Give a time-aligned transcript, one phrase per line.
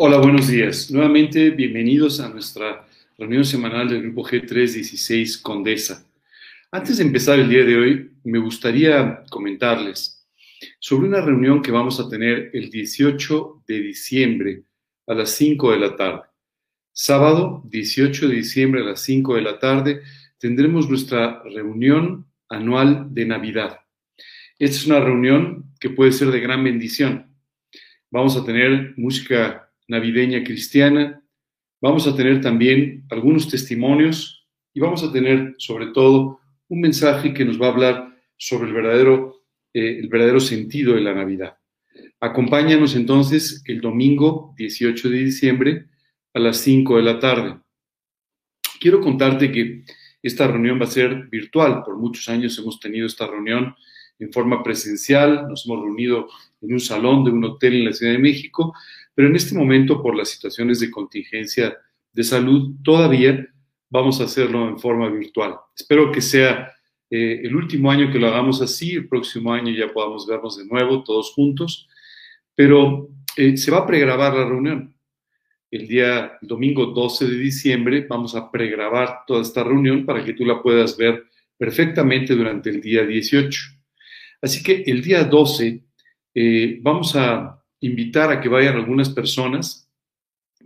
[0.00, 0.92] Hola, buenos días.
[0.92, 2.86] Nuevamente, bienvenidos a nuestra
[3.18, 6.06] reunión semanal del Grupo G316 Condesa.
[6.70, 10.24] Antes de empezar el día de hoy, me gustaría comentarles
[10.78, 14.62] sobre una reunión que vamos a tener el 18 de diciembre
[15.08, 16.22] a las 5 de la tarde.
[16.92, 20.02] Sábado, 18 de diciembre a las 5 de la tarde,
[20.38, 23.80] tendremos nuestra reunión anual de Navidad.
[24.60, 27.34] Esta es una reunión que puede ser de gran bendición.
[28.12, 31.22] Vamos a tener música navideña cristiana.
[31.80, 37.44] Vamos a tener también algunos testimonios y vamos a tener sobre todo un mensaje que
[37.44, 41.56] nos va a hablar sobre el verdadero, eh, el verdadero sentido de la Navidad.
[42.20, 45.86] Acompáñanos entonces el domingo 18 de diciembre
[46.34, 47.58] a las 5 de la tarde.
[48.80, 49.84] Quiero contarte que
[50.22, 51.82] esta reunión va a ser virtual.
[51.84, 53.74] Por muchos años hemos tenido esta reunión
[54.18, 56.28] en forma presencial, nos hemos reunido
[56.60, 58.74] en un salón de un hotel en la Ciudad de México,
[59.18, 61.76] pero en este momento, por las situaciones de contingencia
[62.12, 63.48] de salud, todavía
[63.90, 65.56] vamos a hacerlo en forma virtual.
[65.76, 66.70] Espero que sea
[67.10, 70.66] eh, el último año que lo hagamos así, el próximo año ya podamos vernos de
[70.66, 71.88] nuevo todos juntos,
[72.54, 74.94] pero eh, se va a pregrabar la reunión.
[75.68, 80.44] El día domingo 12 de diciembre vamos a pregrabar toda esta reunión para que tú
[80.44, 81.24] la puedas ver
[81.56, 83.60] perfectamente durante el día 18.
[84.42, 85.82] Así que el día 12
[86.36, 89.88] eh, vamos a invitar a que vayan algunas personas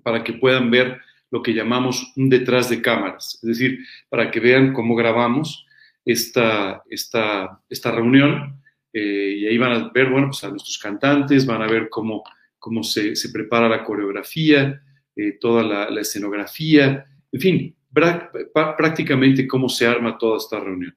[0.03, 4.41] para que puedan ver lo que llamamos un detrás de cámaras, es decir, para que
[4.41, 5.67] vean cómo grabamos
[6.05, 8.61] esta, esta, esta reunión
[8.93, 12.23] eh, y ahí van a ver, bueno, pues a nuestros cantantes, van a ver cómo,
[12.59, 14.83] cómo se, se prepara la coreografía,
[15.17, 17.77] eh, toda la, la, escenografía, en fin,
[18.77, 20.95] prácticamente cómo se arma toda esta reunión.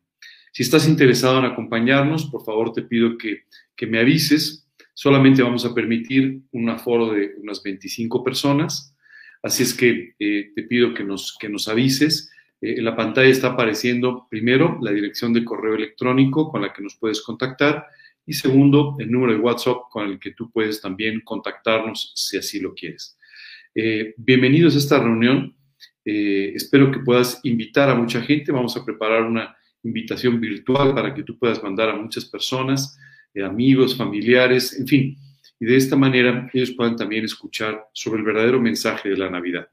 [0.51, 3.43] Si estás interesado en acompañarnos, por favor te pido que,
[3.75, 4.64] que me avises
[4.97, 8.95] Solamente vamos a permitir un aforo de unas 25 personas,
[9.43, 12.31] así es que eh, te pido que nos, que nos avises.
[12.61, 16.81] Eh, en la pantalla está apareciendo primero la dirección de correo electrónico con la que
[16.81, 17.85] nos puedes contactar
[18.25, 22.61] y segundo el número de WhatsApp con el que tú puedes también contactarnos si así
[22.61, 23.17] lo quieres.
[23.75, 25.57] Eh, bienvenidos a esta reunión.
[26.05, 28.53] espero que puedas invitar a mucha gente.
[28.53, 32.97] Vamos a preparar una invitación virtual para que tú puedas mandar a muchas personas
[33.43, 35.17] amigos, familiares, en fin.
[35.59, 39.67] Y de esta manera ellos puedan también escuchar sobre el verdadero mensaje de la Navidad.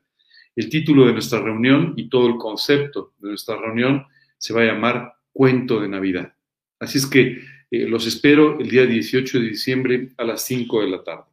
[0.54, 4.06] El título de nuestra reunión y todo el concepto de nuestra reunión
[4.38, 6.34] se va a llamar Cuento de Navidad.
[6.78, 7.40] Así es que
[7.70, 11.24] eh, los espero el día 18 de diciembre a las 5 de la tarde.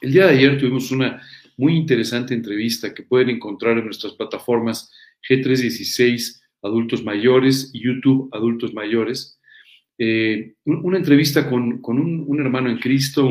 [0.00, 1.22] El día de ayer tuvimos una
[1.56, 4.92] muy interesante entrevista que pueden encontrar en nuestras plataformas
[5.28, 9.40] G316 Adultos Mayores y YouTube Adultos Mayores
[9.98, 13.26] eh, una entrevista con, un, hermano en Cristo,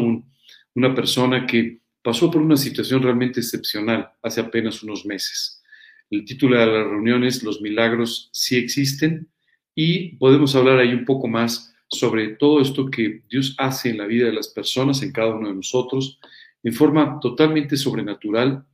[0.74, 5.64] una persona que pasó por una situación realmente excepcional hace apenas unos meses.
[6.10, 9.28] El título de la reunión es Los milagros sí existen
[9.74, 14.06] y podemos hablar ahí un poco más sobre todo esto que Dios hace en la
[14.06, 16.20] vida de las personas, en cada uno de nosotros,
[16.64, 18.66] en forma totalmente sobrenatural,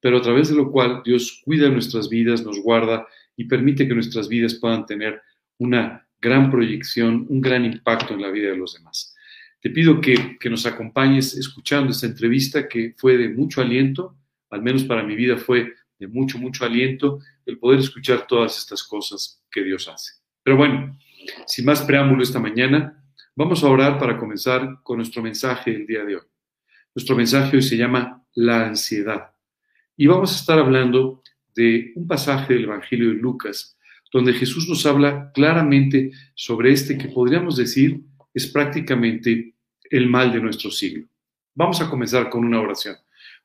[0.00, 3.06] pero a través de lo cual Dios cuida nuestras vidas, nos guarda
[3.36, 5.20] y permite que nuestras vidas puedan tener
[5.58, 9.14] una gran proyección, un gran impacto en la vida de los demás.
[9.60, 14.16] Te pido que, que, nos acompañes escuchando esta entrevista que fue de mucho aliento,
[14.50, 18.82] al menos para mi vida fue de mucho, mucho aliento el poder escuchar todas estas
[18.84, 20.14] cosas que Dios hace.
[20.42, 20.98] Pero bueno,
[21.46, 23.02] sin más preámbulo esta mañana,
[23.34, 26.22] vamos a orar para comenzar con nuestro mensaje del día de hoy.
[26.94, 29.32] Nuestro mensaje hoy se llama La ansiedad.
[29.96, 31.22] Y vamos a estar hablando
[31.54, 33.76] de un pasaje del Evangelio de Lucas
[34.12, 38.00] donde Jesús nos habla claramente sobre este que podríamos decir
[38.32, 39.54] es prácticamente
[39.90, 41.06] el mal de nuestro siglo.
[41.54, 42.96] Vamos a comenzar con una oración.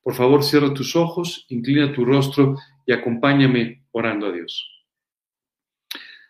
[0.01, 4.67] Por favor, cierra tus ojos, inclina tu rostro y acompáñame orando a Dios.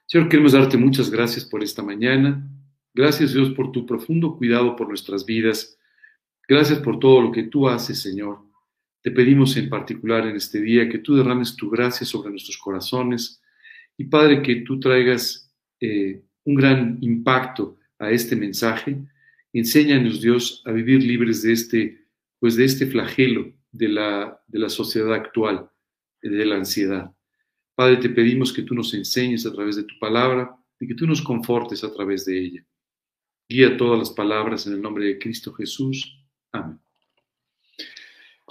[0.05, 2.45] Señor, queremos darte muchas gracias por esta mañana.
[2.93, 5.77] Gracias, Dios, por tu profundo cuidado por nuestras vidas.
[6.47, 8.39] Gracias por todo lo que tú haces, Señor.
[9.01, 13.40] Te pedimos en particular en este día que tú derrames tu gracia sobre nuestros corazones,
[13.97, 18.97] y Padre, que tú traigas eh, un gran impacto a este mensaje.
[19.53, 22.07] Enséñanos, Dios, a vivir libres de este,
[22.39, 25.69] pues de este flagelo de la, de la sociedad actual,
[26.21, 27.11] de la ansiedad.
[27.75, 31.07] Padre, te pedimos que tú nos enseñes a través de tu palabra y que tú
[31.07, 32.65] nos confortes a través de ella.
[33.47, 36.17] Guía todas las palabras en el nombre de Cristo Jesús.
[36.51, 36.79] Amén.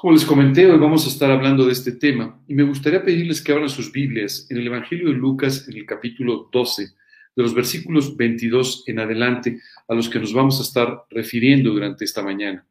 [0.00, 3.42] Como les comenté, hoy vamos a estar hablando de este tema y me gustaría pedirles
[3.42, 7.52] que abran sus Biblias en el Evangelio de Lucas en el capítulo 12, de los
[7.52, 12.66] versículos 22 en adelante, a los que nos vamos a estar refiriendo durante esta mañana.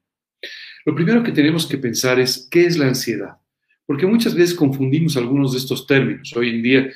[0.86, 3.38] Lo primero que tenemos que pensar es, ¿qué es la ansiedad?
[3.86, 6.36] Porque muchas veces confundimos algunos de estos términos.
[6.36, 6.90] Hoy en día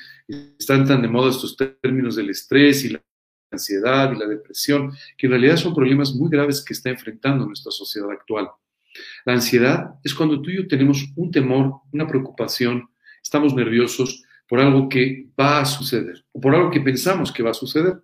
[0.58, 3.04] están tan de moda estos términos del estrés y la
[3.52, 7.72] ansiedad y la depresión, que en realidad son problemas muy graves que está enfrentando nuestra
[7.72, 8.50] sociedad actual.
[9.26, 12.90] La ansiedad es cuando tú y yo tenemos un temor, una preocupación,
[13.22, 17.52] estamos nerviosos por algo que va a suceder o por algo que pensamos que va
[17.52, 18.02] a suceder.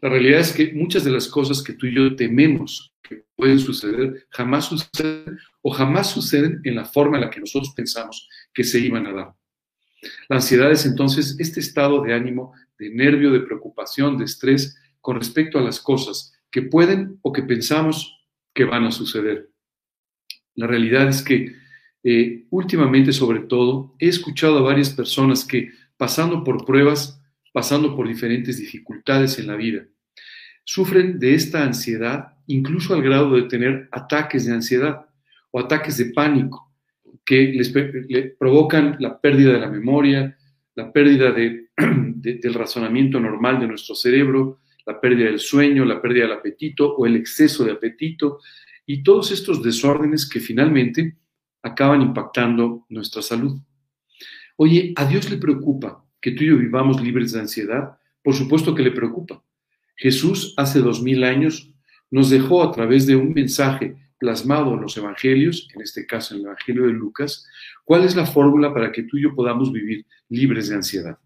[0.00, 3.58] La realidad es que muchas de las cosas que tú y yo tememos que pueden
[3.58, 8.64] suceder jamás suceden o jamás suceden en la forma en la que nosotros pensamos que
[8.64, 9.34] se iban a dar.
[10.28, 15.16] La ansiedad es entonces este estado de ánimo, de nervio, de preocupación, de estrés con
[15.16, 18.18] respecto a las cosas que pueden o que pensamos
[18.52, 19.51] que van a suceder.
[20.54, 21.54] La realidad es que
[22.04, 27.20] eh, últimamente, sobre todo, he escuchado a varias personas que pasando por pruebas,
[27.52, 29.86] pasando por diferentes dificultades en la vida,
[30.64, 35.06] sufren de esta ansiedad, incluso al grado de tener ataques de ansiedad
[35.50, 36.72] o ataques de pánico
[37.24, 37.72] que les,
[38.38, 40.36] provocan la pérdida de la memoria,
[40.74, 41.32] la pérdida
[41.76, 47.06] del razonamiento normal de nuestro cerebro, la pérdida del sueño, la pérdida del apetito o
[47.06, 48.40] el exceso de apetito
[48.86, 51.16] y todos estos desórdenes que finalmente
[51.62, 53.60] acaban impactando nuestra salud.
[54.56, 57.98] Oye, ¿a Dios le preocupa que tú y yo vivamos libres de ansiedad?
[58.22, 59.42] Por supuesto que le preocupa.
[59.96, 61.72] Jesús hace dos mil años
[62.10, 66.40] nos dejó a través de un mensaje plasmado en los evangelios, en este caso en
[66.40, 67.44] el Evangelio de Lucas,
[67.84, 71.18] cuál es la fórmula para que tú y yo podamos vivir libres de ansiedad.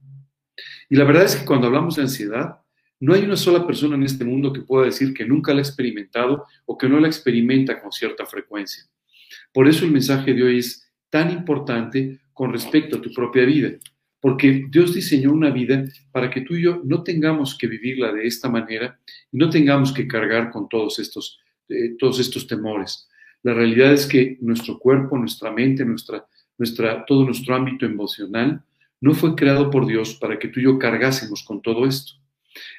[0.88, 2.60] Y la verdad es que cuando hablamos de ansiedad,
[3.00, 5.62] no hay una sola persona en este mundo que pueda decir que nunca la ha
[5.62, 8.84] experimentado o que no la experimenta con cierta frecuencia.
[9.52, 13.70] Por eso el mensaje de hoy es tan importante con respecto a tu propia vida,
[14.20, 18.26] porque Dios diseñó una vida para que tú y yo no tengamos que vivirla de
[18.26, 18.98] esta manera
[19.30, 21.38] y no tengamos que cargar con todos estos,
[21.68, 23.08] eh, todos estos temores.
[23.42, 26.26] La realidad es que nuestro cuerpo, nuestra mente, nuestra,
[26.58, 28.62] nuestra, todo nuestro ámbito emocional
[29.00, 32.14] no fue creado por Dios para que tú y yo cargásemos con todo esto.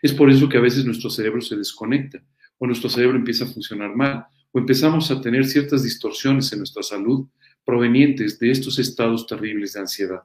[0.02, 2.24] Es por eso que a veces nuestro cerebro se desconecta
[2.58, 6.84] o nuestro cerebro empieza a funcionar mal o empezamos a tener ciertas distorsiones en nuestra
[6.84, 7.28] salud
[7.66, 10.22] provenientes de estos estados terribles de ansiedad.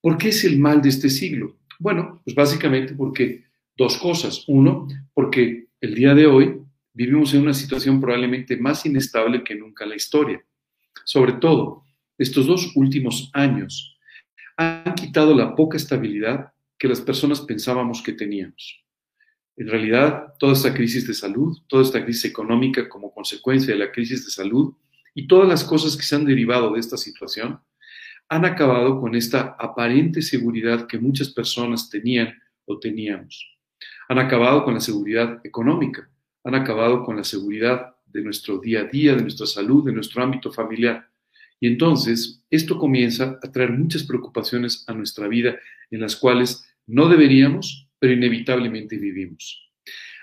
[0.00, 1.58] ¿Por qué es el mal de este siglo?
[1.78, 3.44] Bueno, pues básicamente porque
[3.76, 4.44] dos cosas.
[4.48, 6.60] Uno, porque el día de hoy
[6.92, 10.44] vivimos en una situación probablemente más inestable que nunca en la historia.
[11.04, 11.84] Sobre todo,
[12.18, 13.96] estos dos últimos años
[14.56, 18.84] han quitado la poca estabilidad que las personas pensábamos que teníamos.
[19.56, 23.90] En realidad, toda esta crisis de salud, toda esta crisis económica como consecuencia de la
[23.90, 24.74] crisis de salud
[25.14, 27.60] y todas las cosas que se han derivado de esta situación,
[28.28, 33.58] han acabado con esta aparente seguridad que muchas personas tenían o teníamos.
[34.08, 36.08] Han acabado con la seguridad económica,
[36.44, 40.22] han acabado con la seguridad de nuestro día a día, de nuestra salud, de nuestro
[40.22, 41.08] ámbito familiar.
[41.60, 45.58] Y entonces esto comienza a traer muchas preocupaciones a nuestra vida
[45.90, 49.70] en las cuales no deberíamos pero inevitablemente vivimos.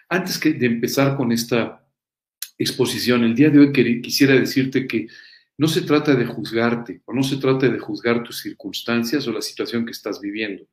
[0.10, 1.86] Antes de empezar con esta
[2.58, 5.08] exposición, el día de hoy quisiera decirte que
[5.58, 9.42] no se trata de juzgarte o no se trata de juzgar tus circunstancias o la
[9.42, 10.68] situación que estás viviendo.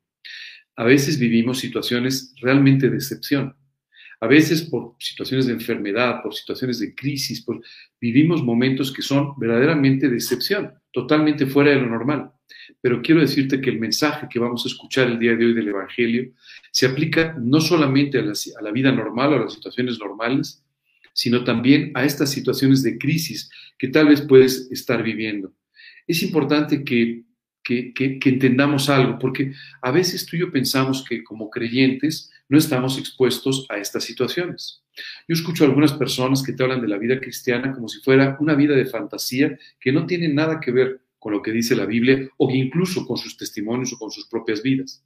[0.77, 3.57] A veces vivimos situaciones realmente de excepción.
[4.23, 7.45] A veces por situaciones de enfermedad, por situaciones de crisis,
[8.01, 12.31] vivimos momentos que son verdaderamente de excepción, totalmente fuera de lo normal.
[12.81, 15.67] Pero quiero decirte que el mensaje que vamos a escuchar el día de hoy del
[15.67, 16.31] Evangelio
[16.71, 20.63] se aplica no solamente a la, vida normal o a las situaciones normales,
[21.13, 25.53] sino también a estas situaciones de crisis que tal vez puedes estar viviendo.
[26.07, 27.25] Es importante que,
[27.69, 33.65] entendamos algo, porque a veces tú y yo pensamos que como creyentes no estamos expuestos
[33.71, 34.85] a estas situaciones.
[35.27, 38.37] Yo escucho a algunas personas que te hablan de la vida cristiana como si fuera
[38.41, 41.87] una vida de fantasía que no tiene nada que ver con lo que dice la
[41.87, 45.03] Biblia o incluso con sus testimonios o con sus propias vidas.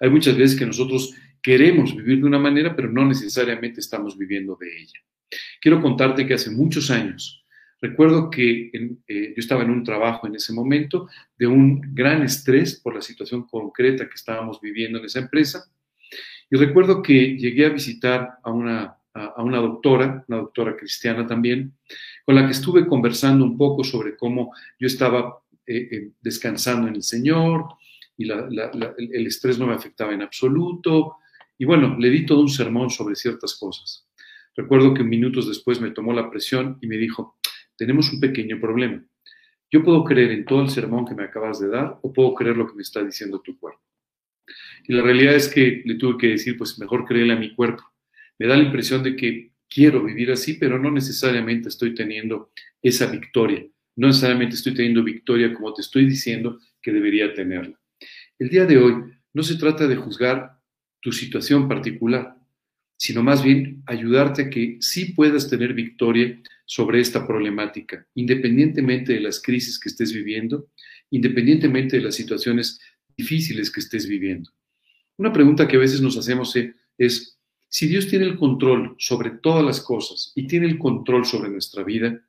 [0.00, 4.56] Hay muchas veces que nosotros queremos vivir de una manera, pero no necesariamente estamos viviendo
[4.58, 5.00] de ella.
[5.60, 7.44] Quiero contarte que hace muchos años,
[7.82, 8.70] recuerdo que
[9.06, 13.02] eh, yo estaba en un trabajo en ese momento de un gran estrés por la
[13.02, 15.70] situación concreta que estábamos viviendo en esa empresa.
[16.50, 21.74] Y recuerdo que llegué a visitar a una, a una doctora, una doctora cristiana también,
[22.24, 26.96] con la que estuve conversando un poco sobre cómo yo estaba eh, eh, descansando en
[26.96, 27.66] el Señor
[28.16, 31.16] y el estrés no me afectaba en absoluto.
[31.56, 34.06] Y bueno, le di todo un sermón sobre ciertas cosas.
[34.56, 37.38] Recuerdo que minutos después me tomó la presión y me dijo,
[37.76, 39.02] tenemos un pequeño problema.
[39.70, 42.56] Yo puedo creer en todo el sermón que me acabas de dar o puedo creer
[42.56, 43.79] lo que me está diciendo tu cuerpo.
[44.86, 47.82] Y la realidad es que le tuve que decir, pues mejor creerle a mi cuerpo.
[48.38, 52.50] Me da la impresión de que quiero vivir así, pero no necesariamente estoy teniendo
[52.82, 53.64] esa victoria.
[53.96, 57.78] No necesariamente estoy teniendo victoria como te estoy diciendo que debería tenerla.
[58.38, 58.94] El día de hoy
[59.32, 60.58] no se trata de juzgar
[61.00, 62.36] tu situación particular,
[62.96, 69.20] sino más bien ayudarte a que sí puedas tener victoria sobre esta problemática, independientemente de
[69.20, 70.68] las crisis que estés viviendo,
[71.10, 72.80] independientemente de las situaciones
[73.20, 74.50] difíciles que estés viviendo.
[75.16, 76.56] Una pregunta que a veces nos hacemos
[76.96, 81.50] es, si Dios tiene el control sobre todas las cosas y tiene el control sobre
[81.50, 82.20] nuestra vida,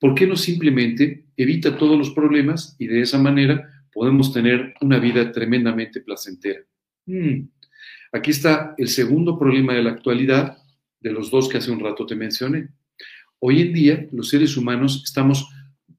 [0.00, 4.98] ¿por qué no simplemente evita todos los problemas y de esa manera podemos tener una
[4.98, 6.60] vida tremendamente placentera?
[7.06, 7.48] Hmm.
[8.12, 10.58] Aquí está el segundo problema de la actualidad,
[11.00, 12.68] de los dos que hace un rato te mencioné.
[13.40, 15.48] Hoy en día los seres humanos estamos,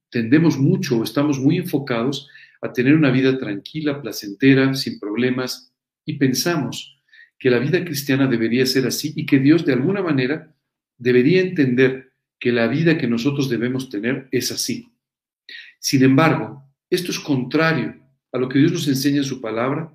[0.10, 2.28] tendemos mucho, estamos muy enfocados
[2.62, 5.74] a tener una vida tranquila, placentera, sin problemas,
[6.06, 7.00] y pensamos
[7.38, 10.54] que la vida cristiana debería ser así y que Dios de alguna manera
[10.98, 14.92] debería entender que la vida que nosotros debemos tener es así.
[15.80, 17.96] Sin embargo, esto es contrario
[18.32, 19.94] a lo que Dios nos enseña en su palabra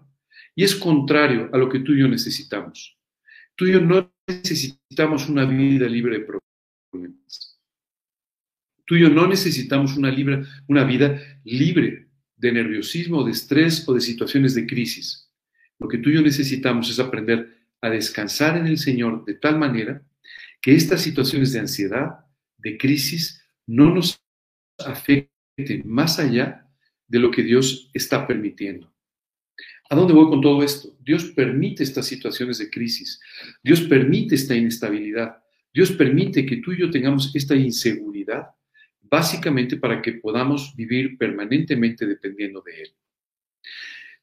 [0.54, 2.97] y es contrario a lo que tú y yo necesitamos.
[3.54, 6.26] Tú y yo no necesitamos una vida libre de
[6.90, 7.61] problemas.
[8.87, 13.95] Tú y yo no necesitamos una, libre, una vida libre de nerviosismo, de estrés o
[13.95, 15.31] de situaciones de crisis.
[15.79, 19.59] Lo que tú y yo necesitamos es aprender a descansar en el Señor de tal
[19.59, 20.03] manera
[20.61, 22.25] que estas situaciones de ansiedad,
[22.59, 24.21] de crisis, no nos
[24.79, 26.67] afecten más allá
[27.07, 28.93] de lo que Dios está permitiendo.
[29.91, 30.97] ¿A dónde voy con todo esto?
[31.00, 33.21] Dios permite estas situaciones de crisis.
[33.62, 35.43] Dios permite esta inestabilidad.
[35.73, 38.47] Dios permite que tú y yo tengamos esta inseguridad,
[39.14, 42.90] básicamente para que podamos vivir permanentemente dependiendo de Él.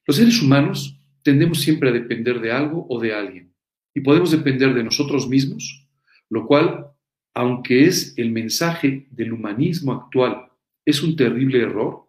[0.05, 3.53] Los seres humanos tendemos siempre a depender de algo o de alguien
[3.93, 5.87] y podemos depender de nosotros mismos,
[6.29, 6.87] lo cual,
[7.33, 10.49] aunque es el mensaje del humanismo actual,
[10.85, 12.07] es un terrible error,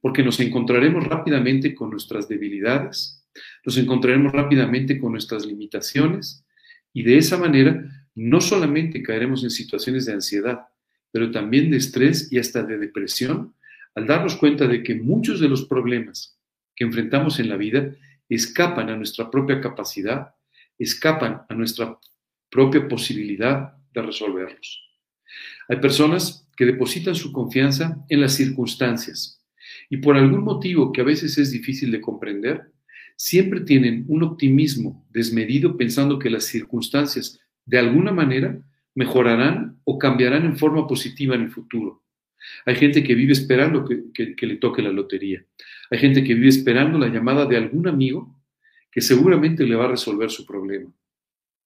[0.00, 3.22] porque nos encontraremos rápidamente con nuestras debilidades,
[3.66, 6.46] nos encontraremos rápidamente con nuestras limitaciones
[6.94, 10.71] y de esa manera no solamente caeremos en situaciones de ansiedad,
[11.12, 13.54] pero también de estrés y hasta de depresión
[13.94, 16.38] al darnos cuenta de que muchos de los problemas
[16.74, 17.94] que enfrentamos en la vida
[18.28, 20.34] escapan a nuestra propia capacidad,
[20.78, 21.98] escapan a nuestra
[22.50, 24.82] propia posibilidad de resolverlos.
[25.68, 29.42] Hay personas que depositan su confianza en las circunstancias,
[29.90, 32.72] y por algún motivo que a veces es difícil de comprender,
[33.16, 38.58] siempre tienen un optimismo desmedido pensando que las circunstancias de alguna manera
[38.94, 42.02] mejorarán o cambiarán en forma positiva en el futuro.
[42.66, 45.44] Hay gente que vive esperando que, le toque la lotería.
[45.90, 48.36] Hay gente que vive esperando la llamada de algún amigo
[48.90, 50.92] que seguramente le va a resolver su problema.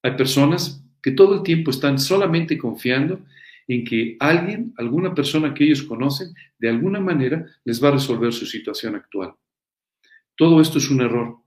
[0.02, 3.20] Hay personas que todo el tiempo están solamente confiando
[3.68, 8.32] en que alguien, alguna persona que ellos conocen, de alguna manera les va a resolver
[8.32, 9.34] su situación actual.
[10.36, 11.38] Todo esto es un error.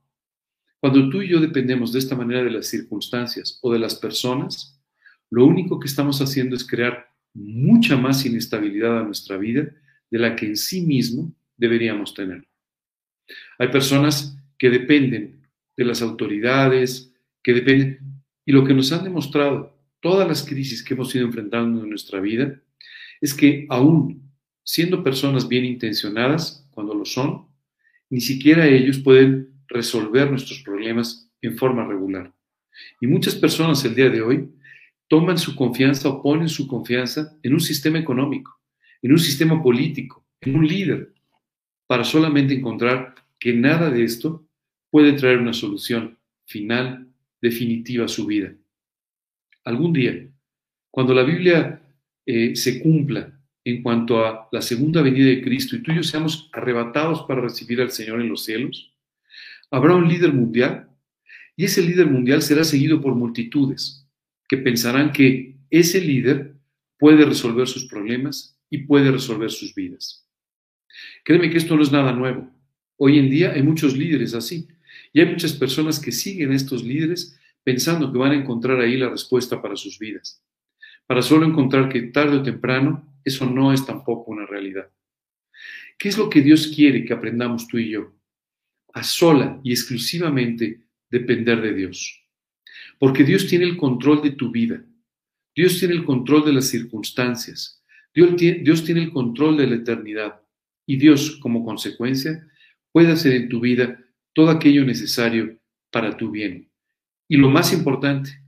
[0.80, 4.79] Cuando tú y yo dependemos de esta manera de las circunstancias o de las personas,
[5.30, 9.70] lo único que estamos haciendo es crear mucha más inestabilidad a nuestra vida
[10.10, 12.46] de la que en sí mismo deberíamos tener.
[13.58, 15.46] Hay personas que dependen
[15.76, 20.94] de las autoridades, que dependen, y lo que nos han demostrado todas las crisis que
[20.94, 22.60] hemos ido enfrentando en nuestra vida
[23.20, 24.30] es que aún
[24.64, 27.46] siendo personas bien intencionadas, cuando lo son,
[28.08, 32.32] ni siquiera ellos pueden resolver nuestros problemas en forma regular.
[33.00, 34.48] Y muchas personas el día de hoy
[35.10, 38.60] toman su confianza o ponen su confianza en un sistema económico,
[39.02, 41.12] en un sistema político, en un líder,
[41.88, 44.46] para solamente encontrar que nada de esto
[44.88, 47.08] puede traer una solución final,
[47.42, 48.54] definitiva a su vida.
[49.64, 50.28] Algún día,
[50.92, 51.82] cuando la Biblia
[52.24, 56.02] eh, se cumpla en cuanto a la segunda venida de Cristo y tú y yo
[56.04, 58.94] seamos arrebatados para recibir al Señor en los cielos,
[59.72, 60.88] habrá un líder mundial
[61.56, 63.99] y ese líder mundial será seguido por multitudes
[64.50, 66.56] que pensarán que ese líder
[66.98, 70.28] puede resolver sus problemas y puede resolver sus vidas.
[71.22, 72.50] Créeme que esto no es nada nuevo.
[72.96, 74.66] Hoy en día hay muchos líderes así
[75.12, 78.96] y hay muchas personas que siguen a estos líderes pensando que van a encontrar ahí
[78.96, 80.42] la respuesta para sus vidas,
[81.06, 84.90] para solo encontrar que tarde o temprano eso no es tampoco una realidad.
[85.96, 88.16] ¿Qué es lo que Dios quiere que aprendamos tú y yo?
[88.94, 92.19] A sola y exclusivamente depender de Dios.
[93.00, 94.84] Porque Dios tiene el control de tu vida.
[95.56, 97.82] Dios tiene el control de las circunstancias.
[98.14, 100.42] Dios tiene, el control de la eternidad.
[100.86, 102.46] Y Dios, como consecuencia,
[102.92, 103.98] puede hacer en tu vida
[104.34, 105.58] todo aquello necesario
[105.90, 106.70] para tu bien.
[107.26, 108.42] Y lo más importante,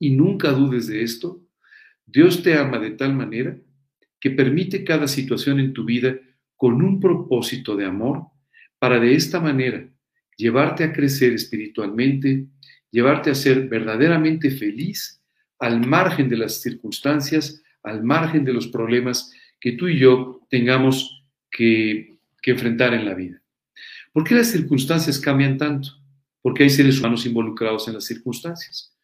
[0.00, 1.40] y nunca dudes de esto,
[2.04, 3.56] Dios te ama de tal manera
[4.18, 6.18] que permite cada situación en tu vida
[6.56, 8.26] con un propósito de amor
[8.80, 9.88] para de esta manera
[10.36, 12.48] llevarte a crecer espiritualmente,
[12.92, 15.20] llevarte a ser verdaderamente feliz
[15.58, 21.24] al margen de las circunstancias, al margen de los problemas que tú y yo tengamos
[21.50, 22.12] que,
[22.44, 23.40] enfrentar en la vida.
[24.12, 25.90] ¿Por qué las circunstancias cambian tanto?
[26.40, 28.96] Porque hay seres humanos involucrados en las circunstancias.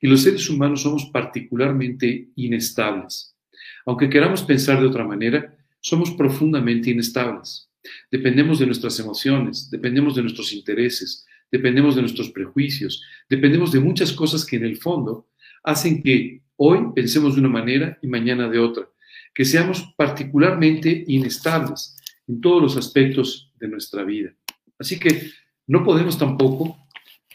[0.00, 3.36] Y los seres humanos somos particularmente inestables.
[3.84, 7.70] Aunque queramos pensar de otra manera, somos profundamente inestables.
[8.10, 14.12] Dependemos de nuestras emociones, dependemos de nuestros intereses, dependemos de nuestros prejuicios, dependemos de muchas
[14.12, 15.28] cosas que en el fondo
[15.62, 18.88] hacen que hoy pensemos de una manera y mañana de otra,
[19.34, 24.34] que seamos particularmente inestables en todos los aspectos de nuestra vida.
[24.78, 25.30] Así que
[25.66, 26.86] no podemos tampoco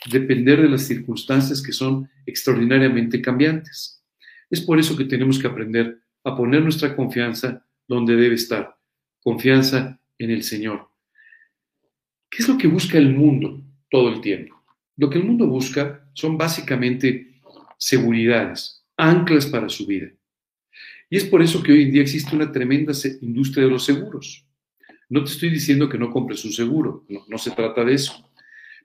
[0.09, 4.03] depender de las circunstancias que son extraordinariamente cambiantes.
[4.49, 8.75] Es por eso que tenemos que aprender a poner nuestra confianza donde debe estar,
[9.21, 10.89] confianza en el Señor.
[12.29, 14.59] ¿Qué es lo que busca el mundo todo el tiempo?
[14.97, 17.39] Lo que el mundo busca son básicamente
[17.77, 20.07] seguridades, anclas para su vida.
[21.09, 24.47] Y es por eso que hoy en día existe una tremenda industria de los seguros.
[25.09, 28.31] No te estoy diciendo que no compres un seguro, no, no se trata de eso.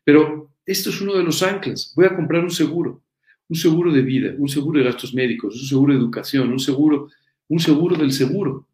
[0.02, 1.92] Pero esto es uno de los anclas.
[1.94, 3.02] Voy a comprar un seguro,
[3.48, 7.08] un seguro de vida, un seguro de gastos médicos, un seguro de educación, un seguro,
[7.48, 8.66] un seguro del seguro.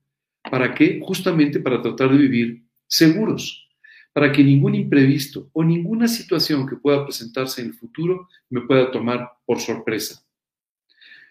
[0.50, 1.00] ¿Para qué?
[1.02, 3.68] Justamente para tratar de vivir seguros,
[4.12, 8.90] para que ningún imprevisto o ninguna situación que pueda presentarse en el futuro me pueda
[8.90, 10.25] tomar por sorpresa.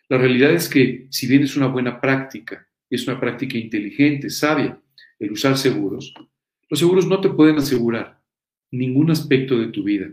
[0.09, 4.77] La realidad es que si bien es una buena práctica, es una práctica inteligente, sabia,
[5.19, 6.13] el usar seguros,
[6.69, 8.21] los seguros no te pueden asegurar
[8.71, 10.11] ningún aspecto de tu vida.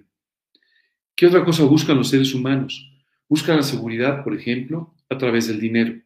[1.14, 2.92] ¿Qué otra cosa buscan los seres humanos?
[3.28, 6.00] Buscan la seguridad, por ejemplo, a través del dinero.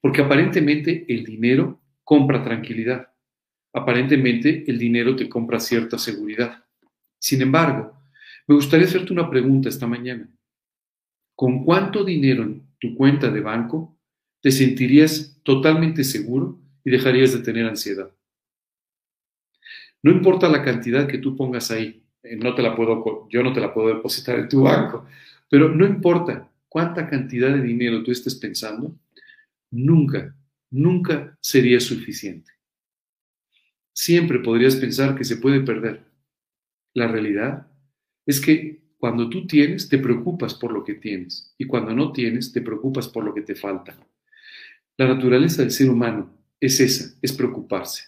[0.00, 3.11] Porque aparentemente el dinero compra tranquilidad.
[3.72, 6.64] Aparentemente el dinero te compra cierta seguridad.
[7.18, 7.98] Sin embargo,
[8.46, 10.28] me gustaría hacerte una pregunta esta mañana.
[11.34, 13.98] ¿Con cuánto dinero en tu cuenta de banco
[14.40, 18.10] te sentirías totalmente seguro y dejarías de tener ansiedad?
[20.02, 23.52] No importa la cantidad que tú pongas ahí, eh, no te la puedo, yo no
[23.52, 25.06] te la puedo depositar en tu banco,
[25.48, 28.96] pero no importa cuánta cantidad de dinero tú estés pensando,
[29.70, 30.34] nunca,
[30.70, 32.51] nunca sería suficiente.
[33.92, 36.04] Siempre podrías pensar que se puede perder.
[36.94, 37.66] La realidad
[38.26, 42.52] es que cuando tú tienes, te preocupas por lo que tienes, y cuando no tienes,
[42.52, 43.96] te preocupas por lo que te falta.
[44.96, 48.04] La naturaleza del ser humano es esa, es preocuparse.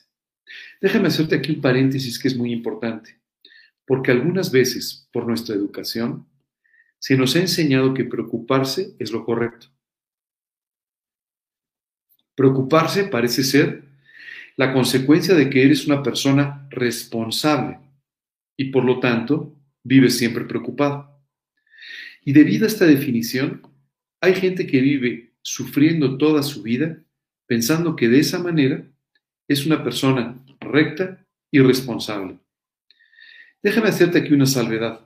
[0.81, 3.18] Déjame hacerte aquí un paréntesis que es muy importante
[3.87, 6.27] porque algunas veces, por nuestra educación,
[6.99, 9.68] se nos ha enseñado que preocuparse es lo correcto.
[12.35, 13.85] Preocuparse parece ser
[14.57, 17.79] la consecuencia de que eres una persona responsable
[18.57, 21.23] y por lo tanto vives siempre preocupado.
[22.25, 23.62] Y debido a esta definición,
[24.21, 27.03] hay gente que vive sufriendo toda su vida
[27.47, 28.87] pensando que de esa manera
[29.49, 32.38] es una persona recta y responsable.
[33.62, 35.01] Déjame hacerte aquí una salvedad.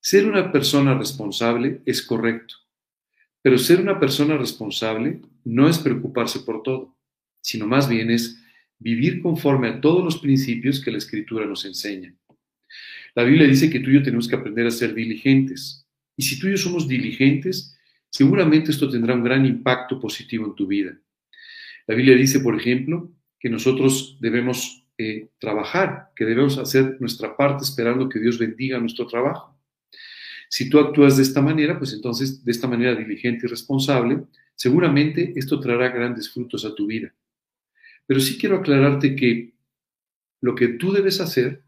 [0.00, 2.54] Ser una persona responsable es correcto,
[3.42, 6.96] pero ser una persona responsable no es preocuparse por todo,
[7.40, 8.42] sino más bien es
[8.78, 12.14] vivir conforme a todos los principios que la Escritura nos enseña.
[13.14, 15.86] La Biblia dice que tú y yo tenemos que aprender a ser diligentes.
[16.16, 17.76] Y si tú y yo somos diligentes,
[18.10, 20.98] seguramente esto tendrá un gran impacto positivo en tu vida.
[21.86, 27.64] La Biblia dice, por ejemplo, que nosotros debemos eh, trabajar, que debemos hacer nuestra parte
[27.64, 29.56] esperando que Dios bendiga nuestro trabajo.
[30.48, 35.32] Si tú actúas de esta manera, pues entonces de esta manera diligente y responsable, seguramente
[35.36, 37.14] esto traerá grandes frutos a tu vida.
[38.06, 39.54] Pero sí quiero aclararte que
[40.40, 41.62] lo que tú debes hacer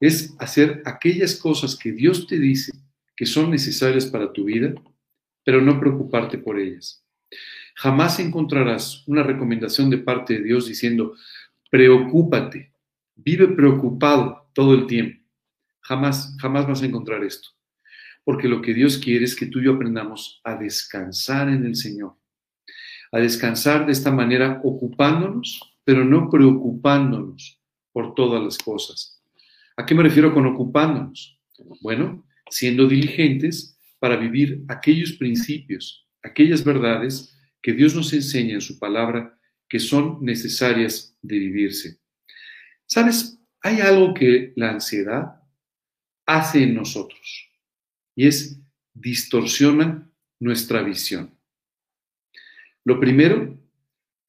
[0.00, 2.72] es hacer aquellas cosas que Dios te dice
[3.16, 4.74] que son necesarias para tu vida,
[5.44, 7.04] pero no preocuparte por ellas.
[7.74, 11.14] Jamás encontrarás una recomendación de parte de Dios diciendo,
[11.70, 12.72] Preocúpate,
[13.14, 15.24] vive preocupado todo el tiempo.
[15.80, 17.48] Jamás, jamás vas a encontrar esto.
[18.24, 21.74] Porque lo que Dios quiere es que tú y yo aprendamos a descansar en el
[21.74, 22.16] Señor.
[23.10, 27.60] A descansar de esta manera ocupándonos, pero no preocupándonos
[27.92, 29.22] por todas las cosas.
[29.76, 31.38] ¿A qué me refiero con ocupándonos?
[31.80, 38.78] Bueno, siendo diligentes para vivir aquellos principios, aquellas verdades que Dios nos enseña en su
[38.78, 41.98] palabra que son necesarias de vivirse.
[42.86, 43.38] ¿Sabes?
[43.62, 45.40] Hay algo que la ansiedad
[46.26, 47.48] hace en nosotros
[48.14, 48.60] y es
[48.92, 51.38] distorsiona nuestra visión.
[52.84, 53.61] Lo primero,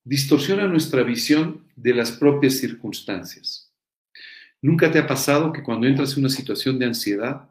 [0.04, 3.72] distorsiona nuestra visión de las propias circunstancias.
[4.62, 7.50] ¿Nunca te ha pasado que cuando entras en una situación de ansiedad,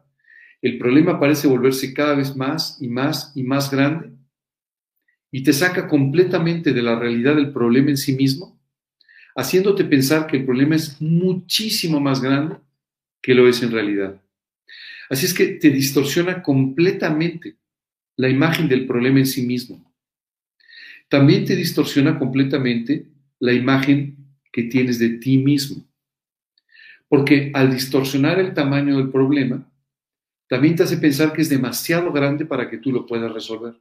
[0.61, 4.11] el problema parece volverse cada vez más y más y más grande?
[5.31, 8.59] ¿Y te saca completamente de la realidad del problema en sí mismo?
[9.35, 12.57] Haciéndote pensar que el problema es muchísimo más grande
[13.21, 14.21] que lo es en realidad.
[15.09, 17.57] Así es que te distorsiona completamente
[18.15, 19.92] la imagen del problema en sí mismo.
[21.13, 23.05] También te distorsiona completamente
[23.37, 24.17] la imagen
[24.51, 25.85] que tienes de ti mismo.
[27.07, 29.71] Porque al distorsionar el tamaño del problema,
[30.47, 33.79] también te hace pensar que es demasiado grande para que tú lo puedas resolver.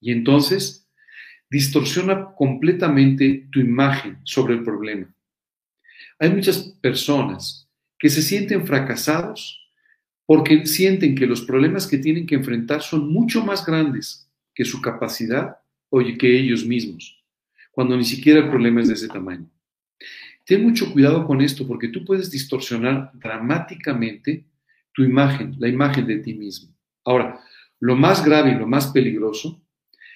[0.00, 0.88] Y entonces
[1.50, 5.12] distorsiona completamente tu imagen sobre el problema.
[6.20, 9.68] Hay muchas personas que se sienten fracasados
[10.26, 14.80] porque sienten que los problemas que tienen que enfrentar son mucho más grandes que su
[14.80, 15.58] capacidad
[16.18, 17.22] que ellos mismos,
[17.70, 19.48] cuando ni siquiera el problema es de ese tamaño.
[20.44, 24.44] Ten mucho cuidado con esto porque tú puedes distorsionar dramáticamente
[24.92, 26.74] tu imagen, la imagen de ti mismo.
[27.04, 27.40] Ahora,
[27.80, 29.62] lo más grave y lo más peligroso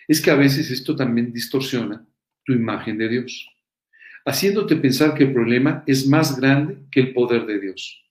[0.06, 2.06] es que a veces esto también distorsiona
[2.44, 3.48] tu imagen de Dios,
[4.24, 8.04] haciéndote pensar que el problema es más grande que el poder de Dios,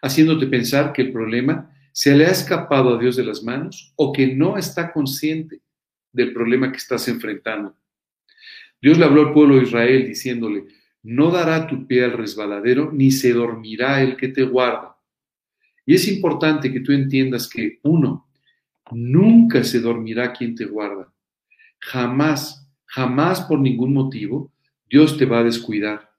[0.00, 4.12] haciéndote pensar que el problema se le ha escapado a Dios de las manos o
[4.12, 5.60] que no está consciente
[6.12, 7.74] del problema que estás enfrentando.
[8.80, 10.64] Dios le habló al pueblo de Israel diciéndole,
[11.02, 14.96] no dará tu pie al resbaladero, ni se dormirá el que te guarda.
[15.86, 18.28] Y es importante que tú entiendas que, uno,
[18.92, 21.12] nunca se dormirá quien te guarda.
[21.80, 24.52] Jamás, jamás por ningún motivo
[24.88, 26.10] Dios te va a descuidar.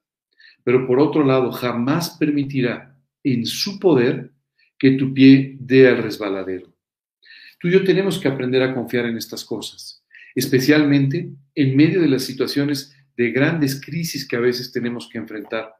[0.64, 4.32] Pero por otro lado, jamás permitirá en su poder
[4.78, 6.69] que tu pie dé al resbaladero.
[7.60, 10.02] Tú y yo tenemos que aprender a confiar en estas cosas,
[10.34, 15.74] especialmente en medio de las situaciones de grandes crisis que a veces tenemos que enfrentar.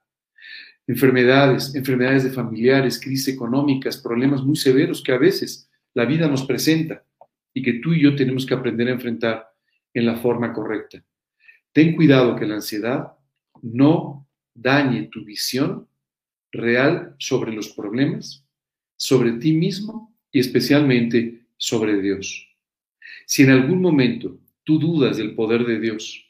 [0.86, 6.44] Enfermedades, enfermedades de familiares, crisis económicas, problemas muy severos que a veces la vida nos
[6.44, 7.02] presenta
[7.54, 9.48] y que tú y yo tenemos que aprender a enfrentar
[9.94, 11.02] en la forma correcta.
[11.72, 13.12] Ten cuidado que la ansiedad
[13.62, 15.88] no dañe tu visión
[16.52, 18.46] real sobre los problemas,
[18.96, 22.48] sobre ti mismo y especialmente sobre Dios.
[23.26, 26.26] Si en algún momento tú dudas del poder de Dios,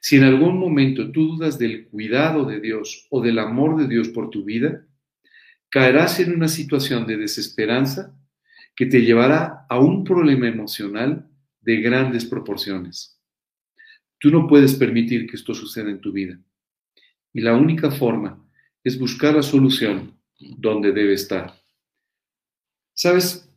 [0.00, 4.08] si en algún momento tú dudas del cuidado de Dios o del amor de Dios
[4.10, 4.86] por tu vida,
[5.70, 8.14] caerás en una situación de desesperanza
[8.76, 11.28] que te llevará a un problema emocional
[11.60, 13.18] de grandes proporciones.
[14.18, 16.38] Tú no puedes permitir que esto suceda en tu vida.
[17.32, 18.46] Y la única forma
[18.84, 21.54] es buscar la solución donde debe estar.
[22.92, 23.49] ¿Sabes?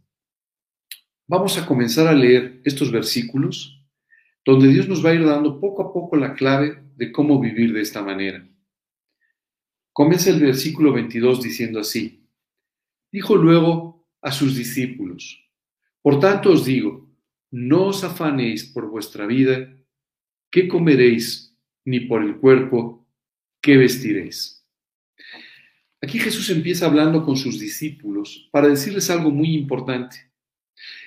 [1.26, 3.80] Vamos a comenzar a leer estos versículos
[4.46, 7.72] donde Dios nos va a ir dando poco a poco la clave de cómo vivir
[7.72, 8.46] de esta manera.
[9.94, 12.28] Comienza el versículo 22 diciendo así,
[13.10, 15.50] dijo luego a sus discípulos,
[16.02, 17.10] por tanto os digo,
[17.52, 19.74] no os afanéis por vuestra vida,
[20.52, 23.08] qué comeréis, ni por el cuerpo,
[23.62, 24.68] qué vestiréis.
[26.02, 30.33] Aquí Jesús empieza hablando con sus discípulos para decirles algo muy importante,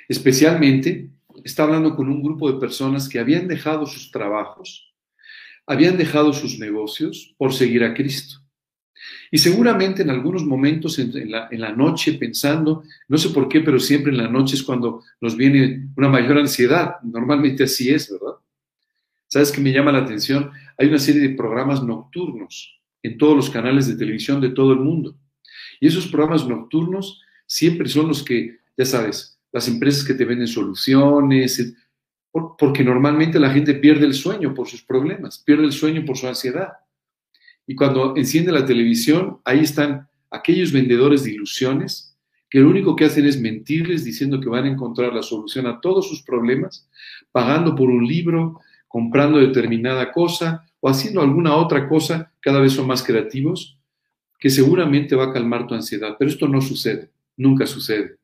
[0.09, 1.11] especialmente
[1.45, 4.95] está hablando con un grupo de personas que habían dejado sus trabajos,
[5.67, 8.41] habían dejado sus negocios por seguir a Cristo.
[9.31, 14.13] Y seguramente en algunos momentos en, la, noche pensando, no sé por qué, pero siempre
[14.13, 16.97] en la noche es cuando nos viene una mayor ansiedad.
[17.03, 18.37] Normalmente así es, ¿verdad?
[19.27, 20.51] ¿Sabes qué me llama la atención?
[20.79, 24.81] Hay una serie de programas nocturnos en todos los canales de televisión de todo el
[24.81, 25.17] mundo.
[25.81, 30.49] Y esos programas nocturnos siempre son los que, ya sabes, las empresas que te venden
[30.49, 31.75] soluciones,
[32.59, 36.29] porque normalmente la gente pierde el sueño por sus problemas, pierde el sueño por su
[36.29, 36.75] ansiedad.
[37.67, 42.19] Y cuando enciende la televisión, ahí están aquellos vendedores de ilusiones
[42.51, 45.81] que lo único que hacen es mentirles diciendo que van a encontrar la solución a
[45.81, 46.87] todos sus problemas,
[47.33, 52.87] pagando por un libro, comprando determinada cosa o haciendo alguna otra cosa, cada vez son
[52.87, 53.79] más creativos,
[54.39, 56.15] que seguramente va a calmar tu ansiedad.
[56.19, 58.19] Pero esto no sucede, nunca sucede.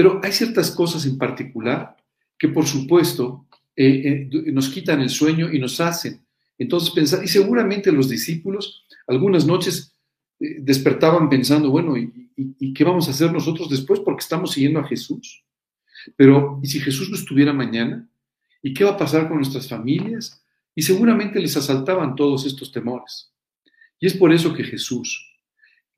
[0.00, 1.94] Pero hay ciertas cosas en particular
[2.38, 6.24] que, por supuesto, eh, eh, nos quitan el sueño y nos hacen.
[6.56, 9.94] Entonces pensar, y seguramente los discípulos algunas noches
[10.40, 14.00] eh, despertaban pensando, bueno, ¿y, ¿y, qué vamos a hacer nosotros después?
[14.00, 15.44] Porque estamos siguiendo a Jesús.
[16.16, 18.08] Pero, ¿y si Jesús no estuviera mañana?
[18.62, 20.42] ¿Y qué va a pasar con nuestras familias?
[20.74, 23.34] Y seguramente les asaltaban todos estos temores.
[23.98, 25.30] Y es por eso que Jesús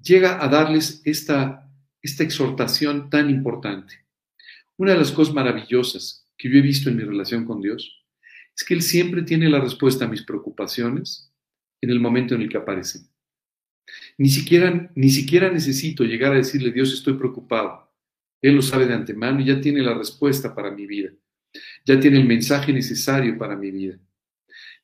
[0.01, 1.69] llega a darles esta
[2.03, 4.05] esta exhortación tan importante.
[4.77, 8.05] Una de las cosas maravillosas que yo he visto en mi relación con Dios
[8.57, 11.33] es que Él siempre tiene la respuesta a mis preocupaciones
[11.81, 13.09] en el momento en el que aparecen.
[14.19, 17.93] Ni siquiera, ni siquiera necesito llegar a decirle, Dios, estoy preocupado.
[18.41, 21.11] Él lo sabe de antemano y ya tiene la respuesta para mi vida.
[21.85, 23.99] Ya tiene el mensaje necesario para mi vida.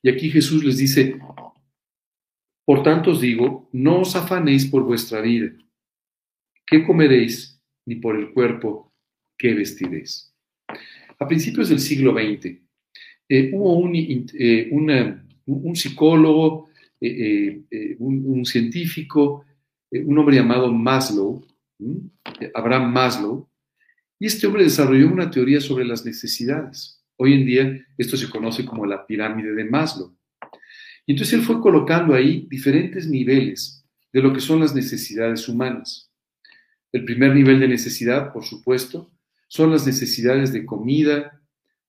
[0.01, 1.19] Y aquí Jesús les dice,
[2.65, 5.51] por tanto os digo, no os afanéis por vuestra vida,
[6.69, 8.93] qué comeréis, ni por el cuerpo,
[9.37, 10.33] qué vestiréis.
[11.17, 12.57] A principios del siglo XX
[13.27, 16.69] eh, hubo un, eh, un psicólogo,
[17.01, 17.61] eh,
[17.99, 19.45] un, científico,
[19.91, 21.45] un hombre llamado Maslow,
[22.53, 23.49] Abraham Maslow,
[24.19, 27.03] y este hombre desarrolló una teoría sobre las necesidades.
[27.17, 30.15] Hoy en día esto se conoce como la pirámide de Maslow.
[31.05, 36.08] Y entonces él fue colocando ahí diferentes niveles de lo que son las necesidades humanas.
[36.91, 39.11] El primer nivel de necesidad, por supuesto,
[39.47, 41.41] son las necesidades de comida,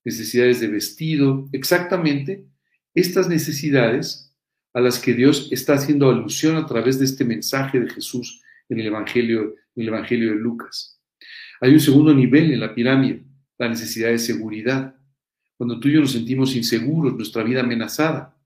[0.05, 2.47] necesidades de vestido, exactamente
[2.95, 4.35] estas necesidades
[4.73, 8.81] a las que Dios está haciendo alusión a través de este mensaje de Jesús en
[8.81, 11.01] el Evangelio, Evangelio de Lucas.
[11.61, 13.25] Hay un segundo nivel en la pirámide,
[13.59, 14.95] la necesidad de seguridad.
[15.57, 18.37] Cuando tú y yo nos sentimos inseguros, nuestra vida amenazada.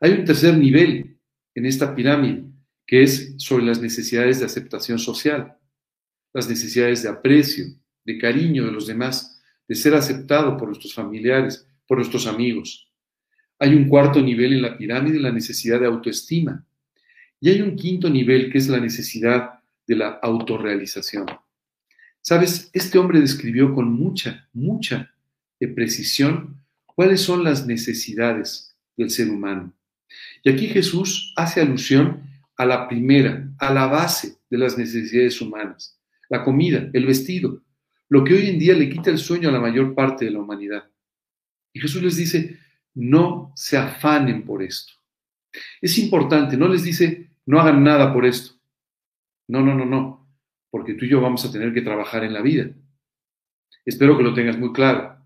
[0.00, 1.18] Hay un tercer nivel
[1.54, 2.44] en esta pirámide,
[2.86, 5.58] que es sobre las necesidades de aceptación social,
[6.32, 7.66] las necesidades de aprecio,
[8.04, 12.90] de cariño de los demás, de ser aceptado por nuestros familiares, por nuestros amigos.
[13.58, 16.64] Hay un cuarto nivel en la pirámide, la necesidad de autoestima.
[17.40, 21.26] Y hay un quinto nivel que es la necesidad de la autorrealización.
[22.20, 25.12] Sabes, este hombre describió con mucha, mucha
[25.74, 29.72] precisión cuáles son las necesidades del ser humano.
[30.42, 32.22] Y aquí Jesús hace alusión
[32.56, 35.97] a la primera, a la base de las necesidades humanas,
[36.28, 37.62] la comida, el vestido,
[38.08, 40.40] lo que hoy en día le quita el sueño a la mayor parte de la
[40.40, 40.90] humanidad.
[41.72, 42.58] Y Jesús les dice,
[42.94, 44.92] no se afanen por esto.
[45.80, 48.52] Es importante, no les dice, no hagan nada por esto.
[49.48, 50.18] No, no, no, no
[50.70, 52.70] porque tú y yo vamos a tener que trabajar en la vida.
[53.84, 55.16] Espero que lo tengas muy claro.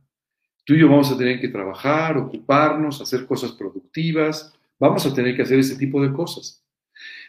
[0.65, 5.35] Tú y yo vamos a tener que trabajar, ocuparnos, hacer cosas productivas, vamos a tener
[5.35, 6.65] que hacer ese tipo de cosas.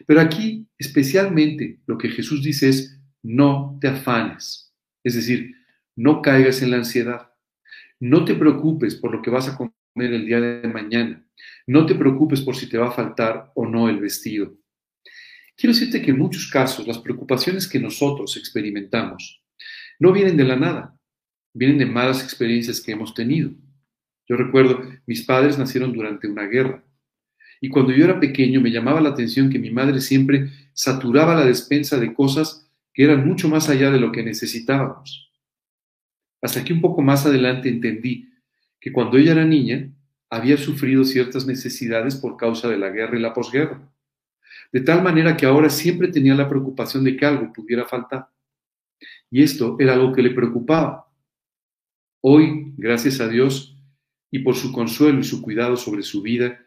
[0.05, 4.73] Pero aquí, especialmente, lo que Jesús dice es, no te afanes.
[5.03, 5.55] Es decir,
[5.95, 7.31] no caigas en la ansiedad.
[7.99, 11.25] No te preocupes por lo que vas a comer el día de mañana.
[11.65, 14.55] No te preocupes por si te va a faltar o no el vestido.
[15.55, 19.41] Quiero decirte que en muchos casos las preocupaciones que nosotros experimentamos
[19.99, 20.97] no vienen de la nada,
[21.53, 23.51] vienen de malas experiencias que hemos tenido.
[24.27, 26.83] Yo recuerdo, mis padres nacieron durante una guerra
[27.61, 31.45] y cuando yo era pequeño me llamaba la atención que mi madre siempre saturaba la
[31.45, 35.31] despensa de cosas que eran mucho más allá de lo que necesitábamos.
[36.41, 38.29] Hasta que un poco más adelante entendí
[38.79, 39.89] que cuando ella era niña
[40.29, 43.93] había sufrido ciertas necesidades por causa de la guerra y la posguerra
[44.73, 48.27] de tal manera que ahora siempre tenía la preocupación de que algo pudiera faltar.
[49.29, 51.07] Y esto era algo que le preocupaba.
[52.21, 53.77] Hoy, gracias a Dios
[54.31, 56.59] y por su consuelo y su cuidado sobre su vida,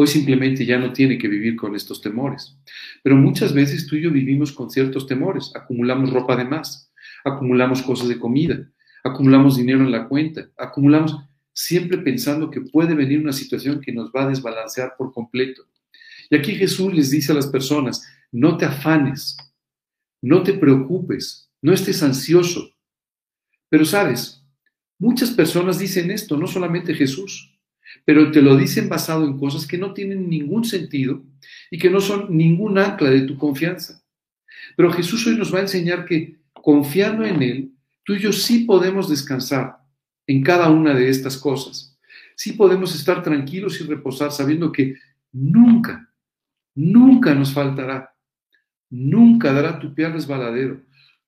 [0.00, 2.56] hoy simplemente ya no tiene que vivir con estos temores.
[3.02, 5.50] Pero muchas veces tú y yo vivimos con ciertos temores.
[5.56, 6.92] Acumulamos ropa de más,
[7.24, 8.70] acumulamos cosas de comida,
[9.02, 11.18] acumulamos dinero en la cuenta, acumulamos
[11.52, 15.64] siempre pensando que puede venir una situación que nos va a desbalancear por completo.
[16.30, 19.36] Y aquí Jesús les dice a las personas, no te afanes,
[20.22, 22.70] no te preocupes, no estés ansioso.
[23.68, 24.46] Pero sabes,
[24.96, 27.57] muchas personas dicen esto, no solamente Jesús,
[28.04, 31.22] pero te lo dicen basado en cosas que no tienen ningún sentido
[31.70, 34.02] y que no son ningún ancla de tu confianza.
[34.76, 37.72] Pero Jesús hoy nos va a enseñar que confiando en Él,
[38.04, 39.78] tú y yo sí podemos descansar
[40.26, 41.96] en cada una de estas cosas.
[42.36, 44.96] Sí podemos estar tranquilos y reposar sabiendo que
[45.32, 46.08] nunca,
[46.80, 48.14] Nunca nos faltará.
[48.88, 50.80] Nunca dará tu pie resbaladero.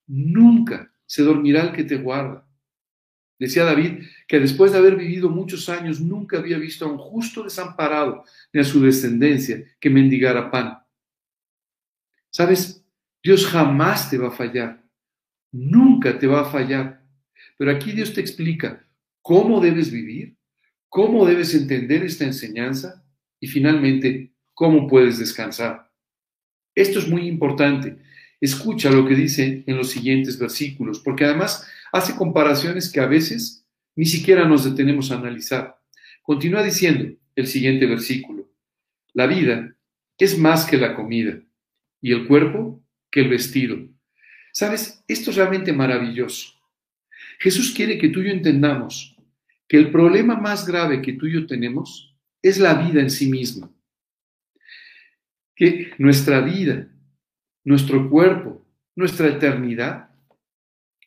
[0.06, 2.46] Nunca se dormirá el que te guarda.
[3.40, 7.42] Decía David que después de haber vivido muchos años nunca había visto a un justo
[7.42, 8.22] desamparado
[8.52, 10.78] ni a su descendencia que mendigara pan.
[12.30, 12.84] ¿Sabes?
[13.22, 14.84] Dios jamás te va a fallar.
[15.52, 17.02] Nunca te va a fallar.
[17.56, 18.86] Pero aquí Dios te explica
[19.22, 20.36] cómo debes vivir,
[20.90, 23.02] cómo debes entender esta enseñanza
[23.40, 25.90] y finalmente ¿cómo puedes descansar?
[26.74, 27.96] Esto es muy importante.
[28.38, 33.66] Escucha lo que dice en los siguientes versículos, porque además hace comparaciones que a veces
[33.96, 35.78] ni siquiera nos detenemos a analizar.
[36.22, 38.50] Continúa diciendo el siguiente versículo,
[39.12, 39.74] la vida
[40.18, 41.40] es más que la comida
[42.00, 43.78] y el cuerpo que el vestido.
[44.52, 45.02] ¿Sabes?
[45.08, 46.54] Esto es realmente maravilloso.
[47.38, 49.16] Jesús quiere que tú y yo entendamos
[49.68, 53.30] que el problema más grave que tú y yo tenemos es la vida en sí
[53.30, 53.70] misma.
[55.54, 56.88] Que nuestra vida,
[57.64, 60.09] nuestro cuerpo, nuestra eternidad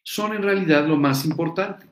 [0.04, 1.88] son en realidad lo más importante.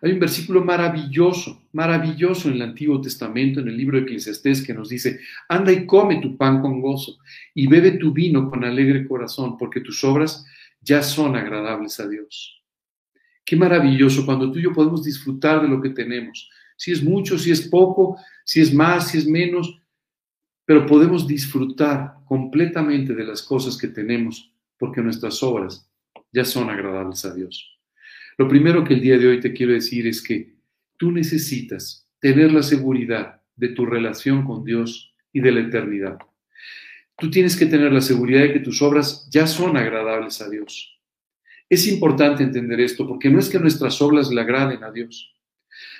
[0.00, 4.72] Hay un versículo maravilloso, maravilloso en el Antiguo Testamento, en el libro de Eclesiastés, que
[4.72, 7.18] nos dice, anda y come tu pan con gozo
[7.54, 10.46] y bebe tu vino con alegre corazón, porque tus obras
[10.80, 12.62] ya son agradables a Dios.
[13.44, 16.50] Qué maravilloso cuando tú y yo podemos disfrutar de lo que tenemos.
[16.76, 19.80] Si es mucho, si es poco, si es más, si es menos,
[20.64, 25.88] pero podemos disfrutar completamente de las cosas que tenemos porque nuestras obras
[26.36, 27.78] ya son agradables a Dios.
[28.36, 30.54] Lo primero que el día de hoy te quiero decir es que
[30.98, 36.18] tú necesitas tener la seguridad de tu relación con Dios y de la eternidad.
[37.16, 41.00] Tú tienes que tener la seguridad de que tus obras ya son agradables a Dios.
[41.70, 45.34] Es importante entender esto porque no es que nuestras obras le agraden a Dios.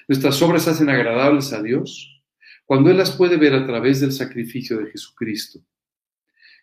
[0.06, 2.22] Nuestras obras hacen agradables a Dios
[2.66, 5.60] cuando Él las puede ver a través del sacrificio de Jesucristo.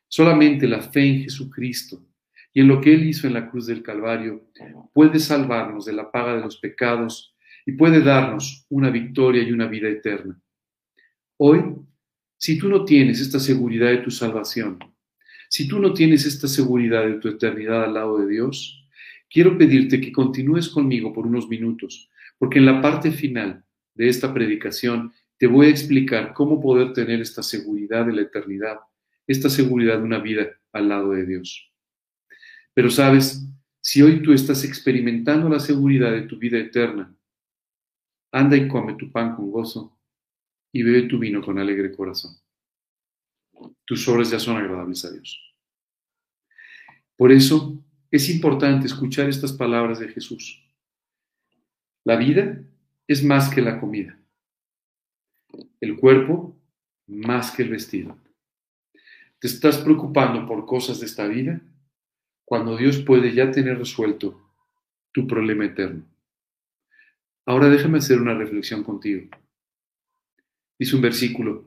[0.07, 2.12] Solamente la fe en Jesucristo
[2.53, 4.47] y en lo que Él hizo en la cruz del Calvario,
[4.93, 7.35] puede salvarnos de la paga de los pecados
[7.65, 10.39] y puede darnos una victoria y una vida eterna.
[11.37, 11.63] Hoy,
[12.37, 14.77] si tú no tienes esta seguridad de tu salvación,
[15.49, 18.87] si tú no tienes esta seguridad de tu eternidad al lado de Dios,
[19.29, 23.63] quiero pedirte que continúes conmigo por unos minutos, porque en la parte final
[23.95, 28.77] de esta predicación te voy a explicar cómo poder tener esta seguridad de la eternidad,
[29.25, 31.72] esta seguridad de una vida al lado de Dios.
[32.73, 33.45] Pero sabes,
[33.81, 37.15] si hoy tú estás experimentando la seguridad de tu vida eterna,
[38.31, 39.97] anda y come tu pan con gozo
[40.71, 42.35] y bebe tu vino con alegre corazón.
[43.85, 45.39] Tus obras ya son agradables a Dios.
[47.15, 47.77] Por eso
[48.09, 50.63] es importante escuchar estas palabras de Jesús.
[52.03, 52.63] La vida
[53.07, 54.19] es más que la comida.
[55.79, 56.57] El cuerpo
[57.07, 58.17] más que el vestido.
[59.39, 61.61] ¿Te estás preocupando por cosas de esta vida?
[62.45, 64.39] Cuando Dios puede ya tener resuelto
[65.11, 66.05] tu problema eterno.
[67.45, 69.29] Ahora déjame hacer una reflexión contigo.
[70.79, 71.65] Dice un versículo,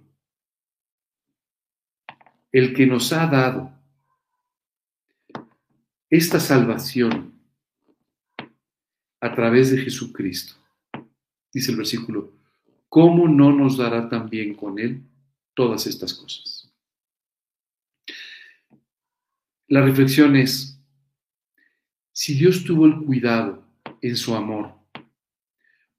[2.52, 3.72] el que nos ha dado
[6.08, 7.32] esta salvación
[9.20, 10.54] a través de Jesucristo,
[11.52, 12.32] dice el versículo,
[12.88, 15.02] ¿cómo no nos dará también con Él
[15.54, 16.55] todas estas cosas?
[19.68, 20.80] La reflexión es,
[22.12, 23.66] si Dios tuvo el cuidado
[24.00, 24.74] en su amor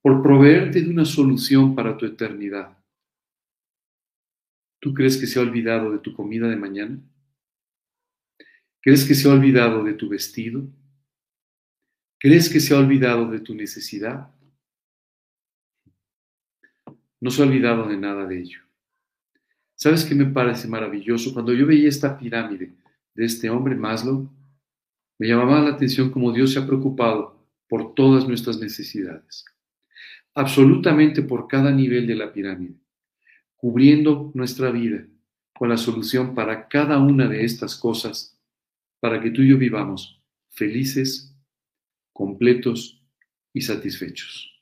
[0.02, 2.78] por proveerte de una solución para tu eternidad,
[4.80, 6.98] ¿tú crees que se ha olvidado de tu comida de mañana?
[8.80, 10.66] ¿Crees que se ha olvidado de tu vestido?
[12.20, 14.34] ¿Crees que se ha olvidado de tu necesidad?
[17.20, 18.62] No se ha olvidado de nada de ello.
[19.76, 21.34] ¿Sabes qué me parece maravilloso?
[21.34, 22.74] Cuando yo veía esta pirámide
[23.18, 24.30] de este hombre, Maslow,
[25.18, 29.44] me llamaba la atención cómo Dios se ha preocupado por todas nuestras necesidades,
[30.36, 32.76] absolutamente por cada nivel de la pirámide,
[33.56, 35.08] cubriendo nuestra vida
[35.52, 38.40] con la solución para cada una de estas cosas,
[39.00, 41.36] para que tú y yo vivamos felices,
[42.14, 43.04] completos
[43.52, 44.62] y satisfechos.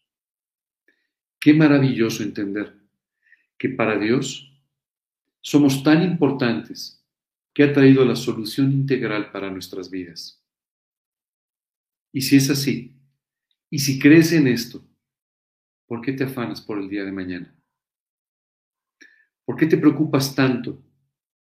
[1.41, 2.74] Qué maravilloso entender
[3.58, 4.50] que para Dios
[5.41, 7.05] somos tan importantes
[7.56, 10.44] que ha traído la solución integral para nuestras vidas.
[12.13, 13.00] Y si es así,
[13.70, 14.86] y si crees en esto,
[15.88, 17.56] ¿por qué te afanas por el día de mañana?
[19.46, 20.84] ¿Por qué te preocupas tanto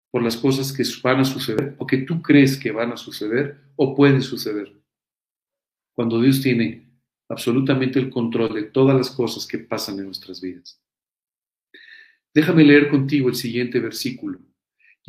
[0.09, 3.61] por las cosas que van a suceder o que tú crees que van a suceder
[3.75, 4.73] o pueden suceder?
[5.93, 6.89] Cuando Dios tiene
[7.29, 10.81] absolutamente el control de todas las cosas que pasan en nuestras vidas.
[12.33, 14.39] Déjame leer contigo el siguiente versículo.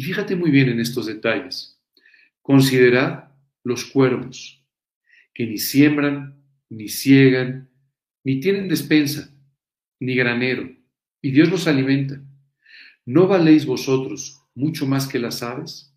[0.00, 1.78] Y fíjate muy bien en estos detalles.
[2.40, 4.64] Considerad los cuervos
[5.34, 7.68] que ni siembran, ni ciegan,
[8.24, 9.30] ni tienen despensa,
[9.98, 10.74] ni granero,
[11.20, 12.18] y Dios los alimenta.
[13.04, 15.94] ¿No valéis vosotros mucho más que las aves?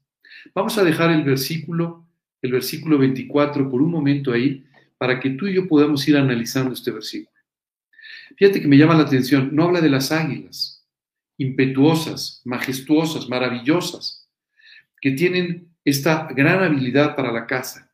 [0.53, 2.05] Vamos a dejar el versículo,
[2.41, 4.65] el versículo 24 por un momento ahí,
[4.97, 7.37] para que tú y yo podamos ir analizando este versículo.
[8.35, 10.72] Fíjate que me llama la atención, no habla de las águilas,
[11.37, 14.29] impetuosas, majestuosas, maravillosas,
[15.01, 17.93] que tienen esta gran habilidad para la caza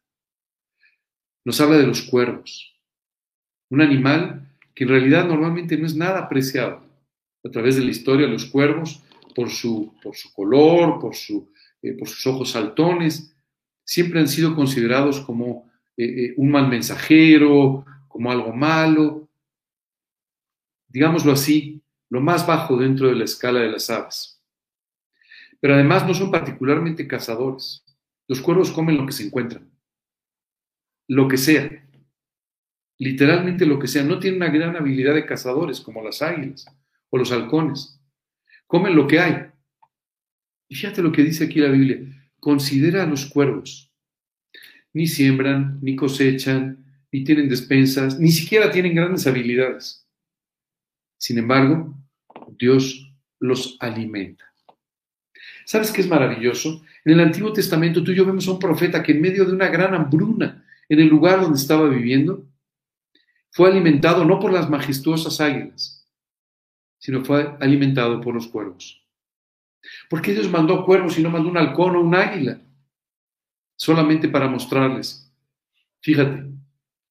[1.50, 2.76] nos habla de los cuervos,
[3.70, 6.84] un animal que en realidad normalmente no es nada apreciado.
[7.44, 9.02] A través de la historia, los cuervos,
[9.34, 13.36] por su, por su color, por, su, eh, por sus ojos saltones,
[13.84, 19.28] siempre han sido considerados como eh, eh, un mal mensajero, como algo malo.
[20.88, 21.79] digámoslo así,
[22.10, 24.44] lo más bajo dentro de la escala de las aves.
[25.60, 27.84] Pero además no son particularmente cazadores.
[28.28, 29.70] Los cuervos comen lo que se encuentran,
[31.08, 31.70] lo que sea,
[32.98, 34.04] literalmente lo que sea.
[34.04, 36.66] No tienen una gran habilidad de cazadores como las águilas
[37.10, 38.00] o los halcones.
[38.68, 39.48] Comen lo que hay.
[40.68, 42.00] Y fíjate lo que dice aquí la Biblia.
[42.40, 43.92] Considera a los cuervos.
[44.94, 50.08] Ni siembran, ni cosechan, ni tienen despensas, ni siquiera tienen grandes habilidades.
[51.20, 51.96] Sin embargo,
[52.58, 54.46] Dios los alimenta.
[55.66, 56.82] ¿Sabes qué es maravilloso?
[57.06, 59.52] En el Antiguo Testamento tú y yo vemos a un profeta que en medio de
[59.52, 62.48] una gran hambruna en el lugar donde estaba viviendo,
[63.52, 66.08] fue alimentado no por las majestuosas águilas,
[66.98, 69.06] sino fue alimentado por los cuervos.
[70.10, 72.62] ¿Por qué Dios mandó cuervos y no mandó un halcón o un águila?
[73.76, 75.32] Solamente para mostrarles,
[76.02, 76.46] fíjate,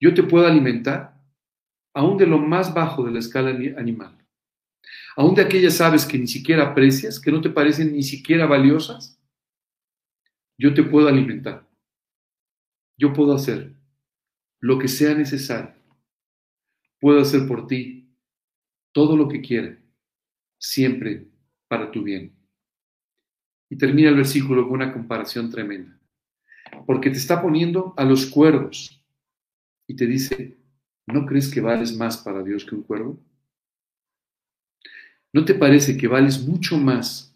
[0.00, 1.17] yo te puedo alimentar
[1.94, 4.16] aún de lo más bajo de la escala animal,
[5.16, 9.18] aún de aquellas aves que ni siquiera aprecias, que no te parecen ni siquiera valiosas,
[10.58, 11.66] yo te puedo alimentar.
[12.96, 13.74] Yo puedo hacer
[14.60, 15.74] lo que sea necesario.
[17.00, 18.12] Puedo hacer por ti
[18.92, 19.78] todo lo que quiera,
[20.58, 21.28] siempre
[21.68, 22.34] para tu bien.
[23.70, 25.96] Y termina el versículo con una comparación tremenda,
[26.86, 29.00] porque te está poniendo a los cuervos
[29.86, 30.58] y te dice,
[31.12, 33.18] ¿no crees que vales más para Dios que un cuervo?
[35.32, 37.34] ¿No te parece que vales mucho más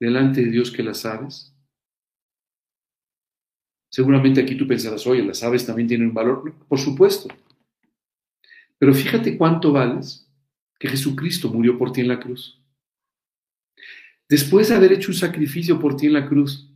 [0.00, 1.52] delante de Dios que las aves?
[3.90, 6.52] Seguramente aquí tú pensarás, oye, las aves también tienen un valor.
[6.68, 7.28] Por supuesto.
[8.78, 10.30] Pero fíjate cuánto vales
[10.78, 12.60] que Jesucristo murió por ti en la cruz.
[14.28, 16.68] Después de haber hecho un sacrificio por ti en la cruz,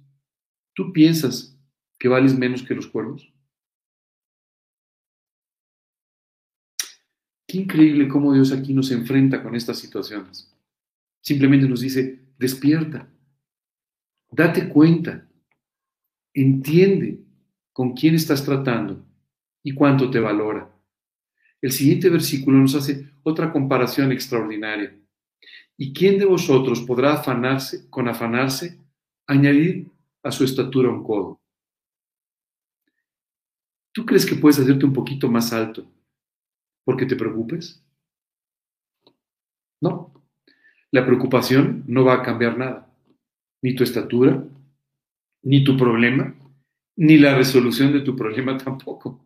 [0.75, 1.59] ¿tú piensas
[1.99, 3.30] que vales menos que los cuervos?
[7.51, 10.57] Qué increíble cómo Dios aquí nos enfrenta con estas situaciones.
[11.21, 13.09] Simplemente nos dice, despierta,
[14.31, 15.29] date cuenta,
[16.33, 17.19] entiende
[17.73, 19.05] con quién estás tratando
[19.65, 20.71] y cuánto te valora.
[21.61, 24.97] El siguiente versículo nos hace otra comparación extraordinaria.
[25.77, 28.79] ¿Y quién de vosotros podrá afanarse, con afanarse,
[29.27, 29.89] añadir
[30.23, 31.41] a su estatura un codo?
[33.91, 35.85] ¿Tú crees que puedes hacerte un poquito más alto
[36.91, 37.81] porque te preocupes?
[39.81, 40.13] No.
[40.91, 42.93] La preocupación no va a cambiar nada.
[43.63, 44.45] Ni tu estatura,
[45.43, 46.35] ni tu problema,
[46.97, 49.25] ni la resolución de tu problema tampoco.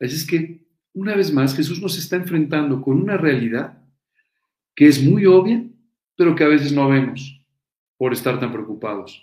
[0.00, 3.80] Así es que, una vez más, Jesús nos está enfrentando con una realidad
[4.74, 5.64] que es muy obvia,
[6.16, 7.40] pero que a veces no vemos
[7.96, 9.22] por estar tan preocupados.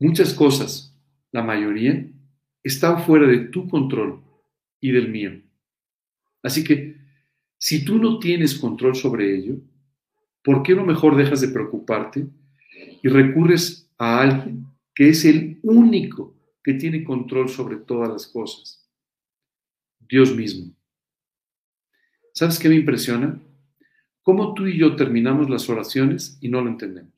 [0.00, 0.92] Muchas cosas,
[1.30, 2.04] la mayoría,
[2.64, 4.25] están fuera de tu control
[4.86, 5.42] y del mío.
[6.42, 6.96] Así que,
[7.58, 9.56] si tú no tienes control sobre ello,
[10.44, 12.28] ¿por qué no mejor dejas de preocuparte
[13.02, 14.64] y recurres a alguien
[14.94, 18.88] que es el único que tiene control sobre todas las cosas?
[19.98, 20.72] Dios mismo.
[22.32, 23.42] ¿Sabes qué me impresiona?
[24.22, 27.12] Cómo tú y yo terminamos las oraciones y no lo entendemos.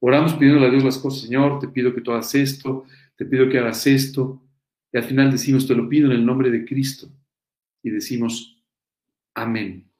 [0.00, 3.48] Oramos pidiendo a Dios las cosas, Señor, te pido que tú hagas esto, te pido
[3.48, 4.42] que hagas esto,
[4.92, 7.10] y al final decimos, te lo pido en el nombre de Cristo.
[7.82, 8.62] Y decimos,
[9.34, 9.90] amén.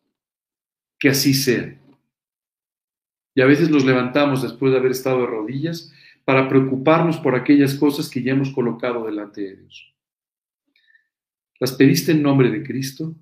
[0.99, 1.79] Que así sea.
[3.35, 5.93] Y a veces nos levantamos después de haber estado de rodillas
[6.25, 9.95] para preocuparnos por aquellas cosas que ya hemos colocado delante de Dios.
[11.59, 13.17] Las pediste en nombre de Cristo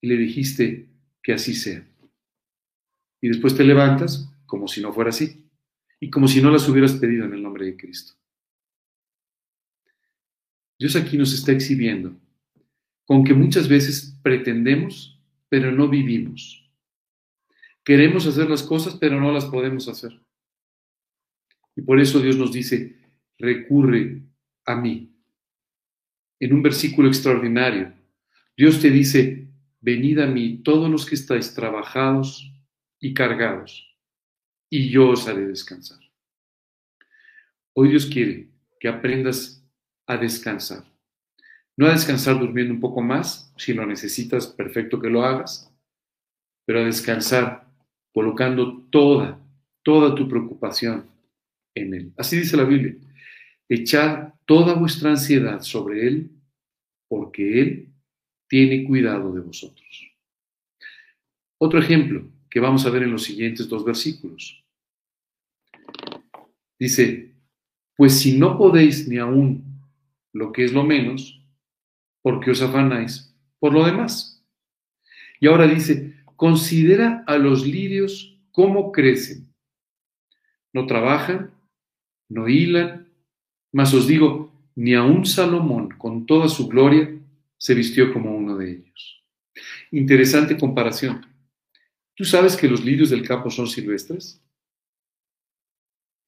[0.00, 0.88] y le dijiste
[1.22, 1.86] que así sea.
[3.20, 5.48] Y después te levantas como si no fuera así
[6.00, 8.17] y como si no las hubieras pedido en el nombre de Cristo.
[10.78, 12.16] Dios aquí nos está exhibiendo
[13.04, 15.18] con que muchas veces pretendemos,
[15.48, 16.70] pero no vivimos.
[17.82, 20.20] Queremos hacer las cosas, pero no las podemos hacer.
[21.74, 22.98] Y por eso Dios nos dice,
[23.38, 24.22] recurre
[24.66, 25.10] a mí.
[26.38, 27.94] En un versículo extraordinario,
[28.56, 29.48] Dios te dice,
[29.80, 32.52] venid a mí todos los que estáis trabajados
[33.00, 33.96] y cargados,
[34.68, 36.00] y yo os haré descansar.
[37.72, 38.48] Hoy Dios quiere
[38.80, 39.57] que aprendas
[40.08, 40.84] a descansar.
[41.76, 45.72] No a descansar durmiendo un poco más, si lo necesitas, perfecto que lo hagas,
[46.66, 47.68] pero a descansar
[48.12, 49.38] colocando toda,
[49.84, 51.06] toda tu preocupación
[51.74, 52.12] en Él.
[52.16, 52.96] Así dice la Biblia.
[53.68, 56.30] Echad toda vuestra ansiedad sobre Él,
[57.06, 57.88] porque Él
[58.48, 60.10] tiene cuidado de vosotros.
[61.58, 64.64] Otro ejemplo que vamos a ver en los siguientes dos versículos.
[66.78, 67.34] Dice,
[67.94, 69.68] pues si no podéis ni aún
[70.38, 71.42] lo que es lo menos,
[72.22, 74.44] porque os afanáis por lo demás.
[75.40, 79.52] Y ahora dice, considera a los lirios cómo crecen.
[80.72, 81.50] No trabajan,
[82.28, 83.08] no hilan,
[83.72, 87.10] mas os digo, ni aun Salomón, con toda su gloria,
[87.56, 89.24] se vistió como uno de ellos.
[89.90, 91.26] Interesante comparación.
[92.14, 94.40] ¿Tú sabes que los lirios del campo son silvestres?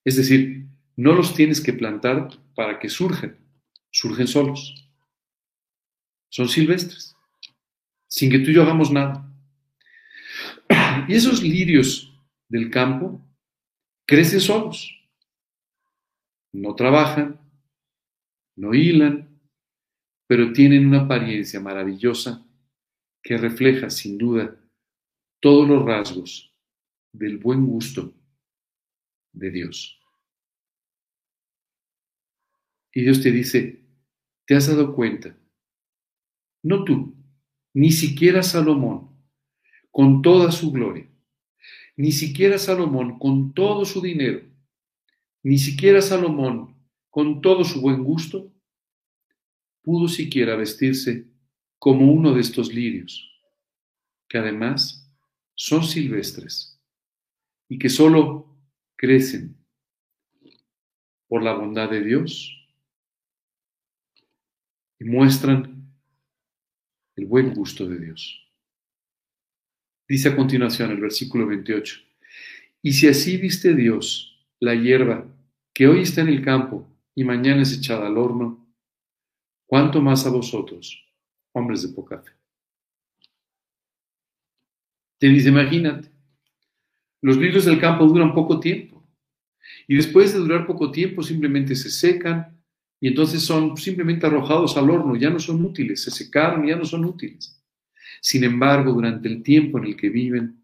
[0.05, 3.40] Es decir, no los tienes que plantar para que surgen,
[3.91, 4.75] surgen solos.
[6.29, 7.17] Son silvestres,
[8.09, 9.27] sin que tú y yo hagamos nada.
[11.09, 12.13] Y esos lirios
[12.49, 13.21] del campo
[14.07, 14.97] crecen solos.
[16.53, 17.41] No trabajan,
[18.57, 19.41] no hilan,
[20.27, 22.47] pero tienen una apariencia maravillosa
[23.23, 24.57] que refleja sin duda
[25.41, 26.55] todos los rasgos
[27.13, 28.13] del buen gusto
[29.33, 30.00] de Dios.
[32.93, 33.85] Y Dios te dice,
[34.47, 35.37] ¿te has dado cuenta?
[36.63, 37.15] No tú,
[37.73, 39.11] ni siquiera Salomón,
[39.91, 41.09] con toda su gloria,
[41.97, 44.43] ni siquiera Salomón con todo su dinero,
[45.43, 46.77] ni siquiera Salomón
[47.11, 48.53] con todo su buen gusto,
[49.83, 51.27] pudo siquiera vestirse
[51.79, 53.31] como uno de estos lirios,
[54.29, 55.11] que además
[55.55, 56.81] son silvestres
[57.69, 58.57] y que solo
[58.97, 59.57] crecen
[61.29, 62.60] por la bondad de Dios
[65.01, 65.91] y muestran
[67.17, 68.47] el buen gusto de Dios.
[70.07, 71.97] Dice a continuación el versículo 28,
[72.83, 75.27] y si así viste Dios la hierba
[75.73, 78.69] que hoy está en el campo y mañana es echada al horno,
[79.67, 81.03] ¿cuánto más a vosotros,
[81.53, 82.33] hombres de poca fe?
[85.19, 86.11] Te dice, imagínate,
[87.23, 89.07] los lirios del campo duran poco tiempo.
[89.87, 92.60] Y después de durar poco tiempo simplemente se secan
[93.01, 96.85] y entonces son simplemente arrojados al horno, ya no son útiles, se secaron, ya no
[96.85, 97.59] son útiles.
[98.21, 100.63] Sin embargo, durante el tiempo en el que viven,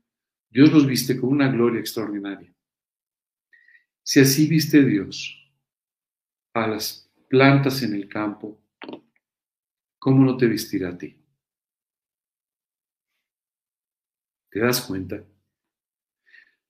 [0.51, 2.53] Dios los viste con una gloria extraordinaria.
[4.03, 5.35] Si así viste Dios
[6.53, 8.61] a las plantas en el campo,
[9.99, 11.17] ¿cómo no te vestirá a ti?
[14.51, 15.25] ¿Te das cuenta?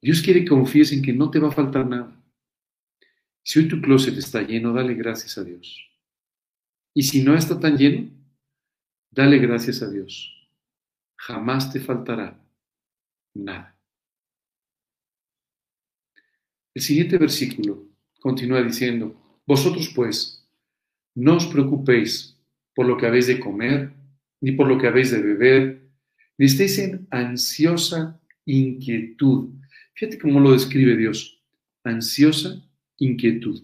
[0.01, 2.17] Dios quiere que confíes en que no te va a faltar nada.
[3.47, 5.89] Si hoy tu closet está lleno, dale gracias a Dios.
[6.93, 8.11] Y si no está tan lleno,
[9.13, 10.51] dale gracias a Dios.
[11.17, 12.45] Jamás te faltará
[13.35, 13.79] nada.
[16.75, 17.87] El siguiente versículo
[18.19, 19.15] continúa diciendo,
[19.47, 20.45] vosotros pues,
[21.15, 22.37] no os preocupéis
[22.75, 23.93] por lo que habéis de comer,
[24.41, 25.89] ni por lo que habéis de beber,
[26.37, 29.51] ni estéis en ansiosa inquietud.
[29.95, 31.41] Fíjate cómo lo describe Dios.
[31.85, 32.66] Ansiosa
[32.99, 33.63] inquietud.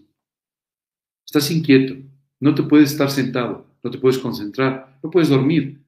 [1.25, 1.95] Estás inquieto,
[2.39, 5.81] no te puedes estar sentado, no te puedes concentrar, no puedes dormir.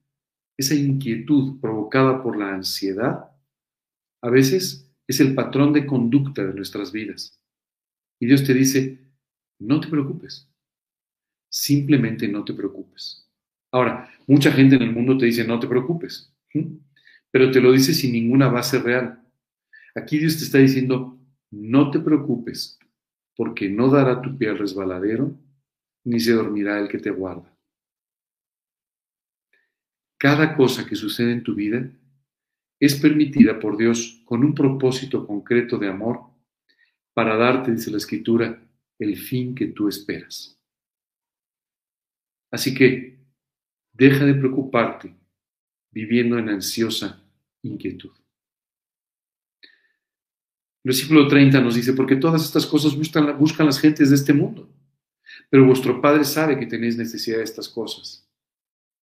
[0.58, 3.32] Esa inquietud provocada por la ansiedad
[4.22, 7.40] a veces es el patrón de conducta de nuestras vidas.
[8.20, 9.00] Y Dios te dice,
[9.60, 10.50] no te preocupes,
[11.50, 13.30] simplemente no te preocupes.
[13.72, 16.34] Ahora, mucha gente en el mundo te dice, no te preocupes,
[17.32, 19.22] pero te lo dice sin ninguna base real.
[19.94, 21.20] Aquí Dios te está diciendo,
[21.52, 22.80] no te preocupes,
[23.36, 25.36] porque no dará tu pie al resbaladero,
[26.06, 27.56] ni se dormirá el que te guarda.
[30.18, 31.90] Cada cosa que sucede en tu vida
[32.80, 36.22] es permitida por Dios con un propósito concreto de amor
[37.14, 38.62] para darte, dice la Escritura,
[39.00, 40.60] el fin que tú esperas.
[42.52, 43.18] Así que
[43.94, 45.16] deja de preocuparte
[45.92, 47.22] viviendo en ansiosa
[47.64, 48.12] inquietud.
[50.86, 54.70] Versículo 30 nos dice, porque todas estas cosas buscan, buscan las gentes de este mundo,
[55.50, 58.30] pero vuestro Padre sabe que tenéis necesidad de estas cosas.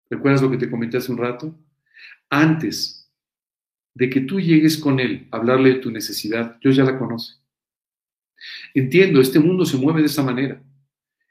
[0.08, 1.58] ¿Recuerdas lo que te comenté hace un rato?
[2.30, 3.12] Antes
[3.96, 7.38] de que tú llegues con Él a hablarle de tu necesidad, Dios ya la conoce.
[8.76, 10.62] Entiendo, este mundo se mueve de esa manera.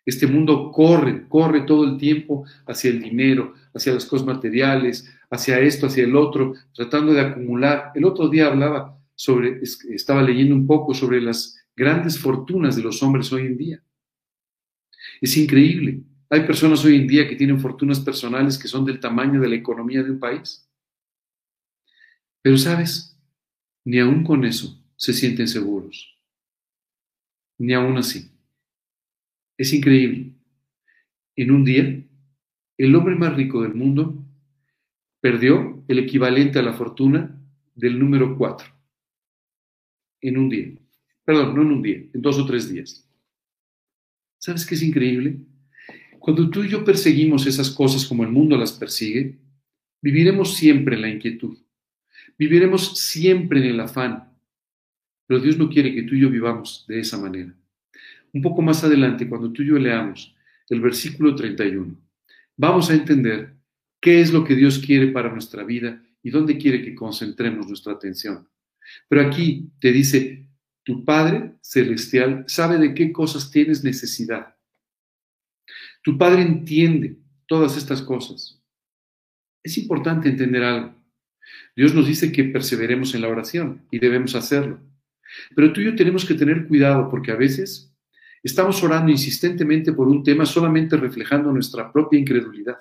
[0.04, 5.60] Este mundo corre, corre todo el tiempo hacia el dinero, hacia las cosas materiales, hacia
[5.60, 7.92] esto, hacia el otro, tratando de acumular.
[7.94, 8.98] El otro día hablaba
[9.90, 13.82] estaba leyendo un poco sobre las grandes fortunas de los hombres hoy en día.
[15.20, 16.02] Es increíble.
[16.30, 19.54] Hay personas hoy en día que tienen fortunas personales que son del tamaño de la
[19.54, 20.68] economía de un país.
[22.40, 23.16] Pero sabes,
[23.84, 26.18] ni aún con eso se sienten seguros.
[27.58, 28.30] Ni aún así.
[29.56, 30.34] Es increíble.
[31.36, 32.04] En un día,
[32.78, 34.24] el hombre más rico del mundo
[35.20, 37.38] perdió el equivalente a la fortuna
[37.74, 38.81] del número 4
[40.22, 40.72] en un día.
[41.24, 43.06] Perdón, no en un día, en dos o tres días.
[44.38, 45.36] ¿Sabes qué es increíble?
[46.18, 49.38] Cuando tú y yo perseguimos esas cosas como el mundo las persigue,
[50.02, 51.56] Viviremos siempre en la inquietud.
[52.36, 54.36] Viviremos siempre en el afán.
[55.26, 57.54] Pero Dios no quiere que tú y yo vivamos de esa manera.
[58.32, 60.34] Un poco más adelante, cuando tú y yo leamos
[60.68, 61.94] el versículo 31,
[62.56, 63.54] vamos a entender
[64.00, 67.92] qué es lo que Dios quiere para nuestra vida y dónde quiere que concentremos nuestra
[67.92, 68.48] atención.
[69.08, 70.48] Pero aquí te dice,
[70.84, 74.56] tu Padre Celestial sabe de qué cosas tienes necesidad.
[76.02, 78.60] Tu Padre entiende todas estas cosas.
[79.62, 80.94] Es importante entender algo.
[81.76, 84.80] Dios nos dice que perseveremos en la oración y debemos hacerlo.
[85.54, 87.94] Pero tú y yo tenemos que tener cuidado porque a veces
[88.42, 92.78] estamos orando insistentemente por un tema solamente reflejando nuestra propia incredulidad.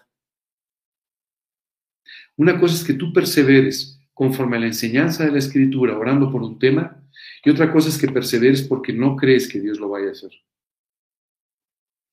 [2.36, 6.41] Una cosa es que tú perseveres conforme a la enseñanza de la Escritura orando por
[6.41, 7.01] un tema
[7.43, 10.32] y otra cosa es que perseveres porque no crees que Dios lo vaya a hacer.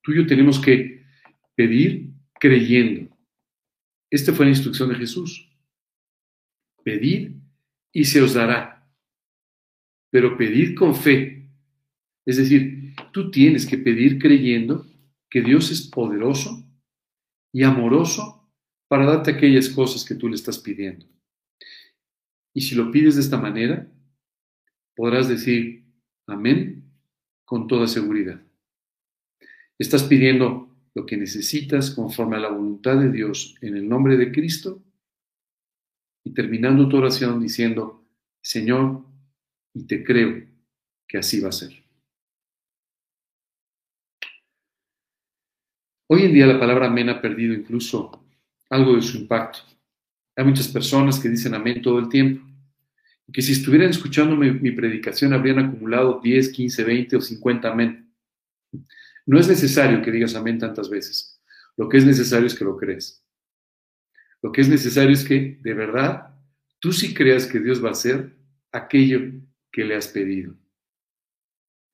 [0.02, 1.04] Tú y yo tenemos que
[1.54, 3.14] pedir creyendo.
[4.10, 5.50] Esta fue la instrucción de Jesús.
[6.82, 7.32] Pedid
[7.92, 8.88] y se os dará.
[10.10, 11.50] Pero pedid con fe.
[12.24, 14.86] Es decir, tú tienes que pedir creyendo
[15.28, 16.66] que Dios es poderoso
[17.52, 18.50] y amoroso
[18.88, 21.06] para darte aquellas cosas que tú le estás pidiendo.
[22.58, 23.88] Y si lo pides de esta manera,
[24.96, 25.84] podrás decir
[26.26, 26.90] amén
[27.44, 28.42] con toda seguridad.
[29.78, 34.32] Estás pidiendo lo que necesitas conforme a la voluntad de Dios en el nombre de
[34.32, 34.82] Cristo
[36.24, 38.04] y terminando tu oración diciendo,
[38.40, 39.04] Señor,
[39.72, 40.44] y te creo
[41.06, 41.80] que así va a ser.
[46.08, 48.26] Hoy en día la palabra amén ha perdido incluso
[48.68, 49.77] algo de su impacto.
[50.38, 52.46] Hay muchas personas que dicen amén todo el tiempo
[53.32, 58.14] que si estuvieran escuchando mi, predicación habrían acumulado 10, 15, 20 o 50 amén.
[59.26, 61.42] No es necesario que digas amén tantas veces.
[61.76, 63.20] Lo que es necesario es que lo crees.
[64.40, 66.32] Lo que es necesario es que de verdad
[66.78, 68.38] tú sí creas que Dios va a hacer
[68.70, 69.20] aquello
[69.72, 70.54] que le has pedido.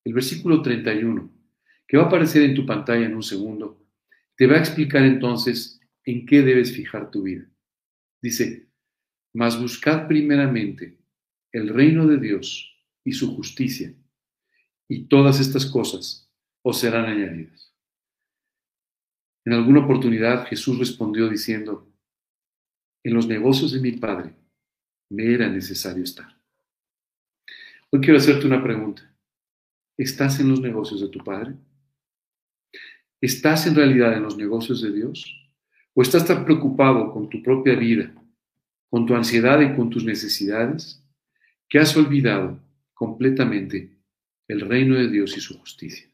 [0.04, 1.32] El versículo 31,
[1.88, 3.82] que va a aparecer en tu pantalla en un segundo,
[4.36, 7.48] te va a explicar entonces en qué debes fijar tu vida.
[8.24, 8.70] Dice,
[9.34, 10.96] mas buscad primeramente
[11.52, 13.94] el reino de Dios y su justicia,
[14.88, 17.70] y todas estas cosas os serán añadidas.
[19.44, 21.86] En alguna oportunidad Jesús respondió diciendo,
[23.02, 24.34] en los negocios de mi Padre
[25.10, 26.34] me era necesario estar.
[27.90, 29.02] Hoy quiero hacerte una pregunta.
[29.98, 31.56] ¿Estás en los negocios de tu Padre?
[33.20, 35.43] ¿Estás en realidad en los negocios de Dios?
[35.94, 38.12] ¿O estás tan preocupado con tu propia vida,
[38.90, 41.04] con tu ansiedad y con tus necesidades?
[41.74, 42.60] que has olvidado
[42.92, 43.90] completamente
[44.46, 46.08] el reino de Dios y su justicia.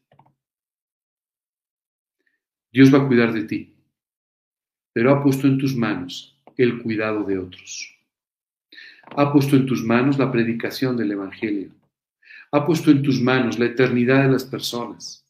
[2.71, 3.75] Dios va a cuidar de ti,
[4.91, 7.95] pero ha puesto en tus manos el cuidado de otros.
[9.03, 11.75] Ha puesto en tus manos la predicación del Evangelio.
[12.51, 15.23] Ha puesto en tus manos la eternidad de las personas.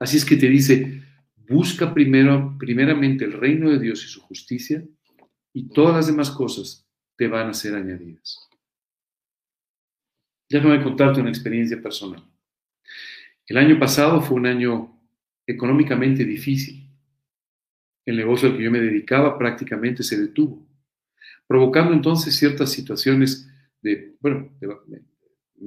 [0.00, 1.00] Así es que te dice,
[1.48, 4.84] busca primero, primeramente el reino de Dios y su justicia,
[5.52, 6.86] y todas las demás cosas
[7.16, 8.38] te van a ser añadidas.
[10.48, 12.22] Déjame contarte una experiencia personal.
[13.46, 15.00] El año pasado fue un año
[15.46, 16.88] económicamente difícil.
[18.06, 20.66] El negocio al que yo me dedicaba prácticamente se detuvo,
[21.46, 25.02] provocando entonces ciertas situaciones de, bueno, de,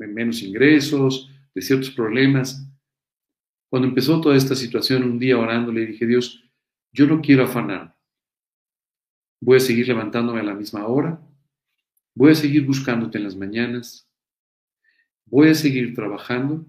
[0.08, 2.67] menos ingresos, de ciertos problemas.
[3.70, 6.44] Cuando empezó toda esta situación, un día orando le dije, Dios,
[6.92, 7.98] yo no quiero afanar.
[9.42, 11.22] Voy a seguir levantándome a la misma hora.
[12.16, 14.10] Voy a seguir buscándote en las mañanas.
[15.26, 16.66] Voy a seguir trabajando,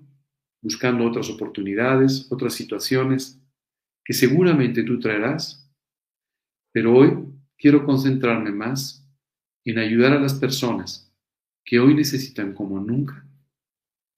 [0.60, 3.40] buscando otras oportunidades, otras situaciones
[4.04, 5.70] que seguramente tú traerás,
[6.72, 9.06] pero hoy quiero concentrarme más
[9.64, 11.12] en ayudar a las personas
[11.64, 13.24] que hoy necesitan como nunca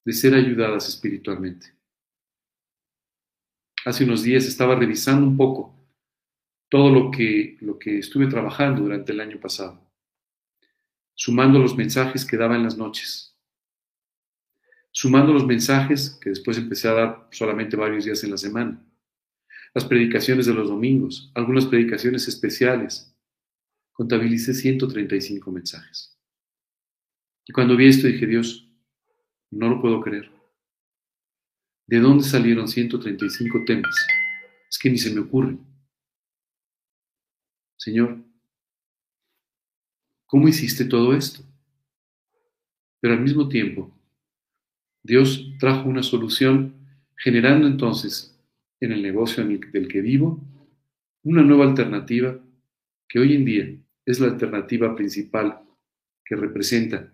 [0.05, 1.80] de ser ayudadas espiritualmente.
[3.85, 5.75] Hace unos días estaba revisando un poco
[6.69, 9.91] todo lo que, lo que estuve trabajando durante el año pasado,
[11.15, 13.31] sumando los mensajes que daba en las noches
[14.93, 18.85] sumando los mensajes que después empecé a dar solamente varios días en la semana,
[19.75, 23.15] las predicaciones de los domingos, algunas predicaciones especiales.
[23.93, 26.19] Contabilicé 135 mensajes.
[27.47, 28.69] Y cuando vi esto dije, Dios,
[29.51, 30.31] no lo puedo creer.
[31.91, 34.07] ¿De dónde salieron 135 temas?
[34.71, 35.59] Es que ni se me ocurre.
[37.77, 38.23] Señor,
[40.25, 41.43] ¿cómo hiciste todo esto?
[43.01, 43.93] Pero al mismo tiempo,
[45.03, 46.77] Dios trajo una solución
[47.17, 48.41] generando entonces
[48.79, 50.41] en el negocio del que vivo
[51.25, 52.39] una nueva alternativa
[53.09, 53.69] que hoy en día
[54.07, 55.61] es la alternativa principal
[56.25, 57.13] que representa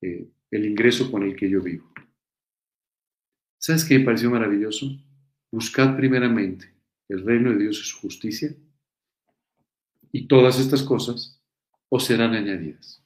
[0.00, 1.91] eh, el ingreso con el que yo vivo.
[3.64, 4.90] ¿Sabes qué me pareció maravilloso?
[5.52, 6.74] Buscad primeramente
[7.08, 8.52] el reino de Dios y su justicia,
[10.10, 11.40] y todas estas cosas
[11.88, 13.04] os serán añadidas.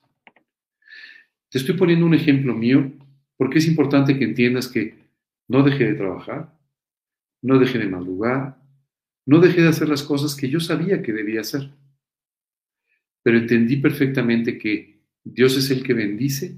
[1.50, 2.90] Te estoy poniendo un ejemplo mío
[3.36, 5.10] porque es importante que entiendas que
[5.46, 6.58] no dejé de trabajar,
[7.42, 8.58] no dejé de madrugar,
[9.26, 11.68] no dejé de hacer las cosas que yo sabía que debía hacer.
[13.22, 16.56] Pero entendí perfectamente que Dios es el que bendice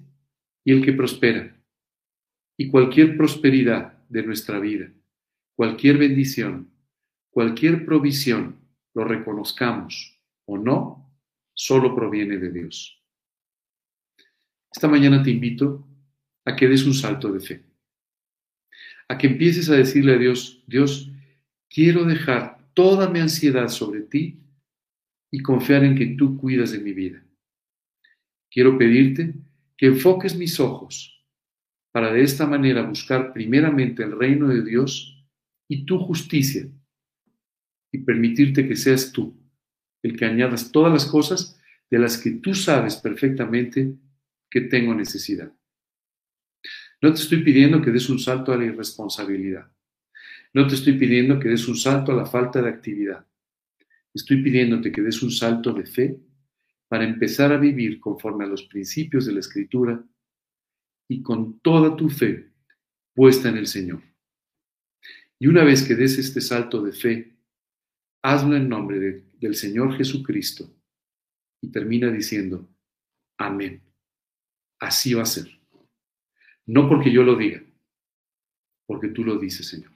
[0.62, 1.57] y el que prospera.
[2.60, 4.92] Y cualquier prosperidad de nuestra vida,
[5.54, 6.70] cualquier bendición,
[7.30, 8.60] cualquier provisión,
[8.94, 11.08] lo reconozcamos o no,
[11.54, 13.00] solo proviene de Dios.
[14.72, 15.86] Esta mañana te invito
[16.44, 17.64] a que des un salto de fe,
[19.08, 21.12] a que empieces a decirle a Dios, Dios,
[21.68, 24.40] quiero dejar toda mi ansiedad sobre ti
[25.30, 27.24] y confiar en que tú cuidas de mi vida.
[28.50, 29.34] Quiero pedirte
[29.76, 31.17] que enfoques mis ojos
[31.98, 35.20] para de esta manera buscar primeramente el reino de Dios
[35.66, 36.64] y tu justicia
[37.90, 39.36] y permitirte que seas tú
[40.04, 43.96] el que añadas todas las cosas de las que tú sabes perfectamente
[44.48, 45.52] que tengo necesidad.
[47.02, 49.68] No te estoy pidiendo que des un salto a la irresponsabilidad.
[50.54, 53.26] No te estoy pidiendo que des un salto a la falta de actividad.
[54.14, 56.16] Estoy pidiéndote que des un salto de fe
[56.86, 60.00] para empezar a vivir conforme a los principios de la Escritura
[61.08, 62.52] y con toda tu fe
[63.14, 64.02] puesta en el Señor.
[65.40, 67.36] Y una vez que des este salto de fe,
[68.22, 70.70] hazlo en nombre del Señor Jesucristo.
[71.60, 72.68] Y termina diciendo,
[73.38, 73.82] amén.
[74.80, 75.48] Así va a ser.
[76.66, 77.62] No porque yo lo diga,
[78.86, 79.92] porque tú lo dices, Señor.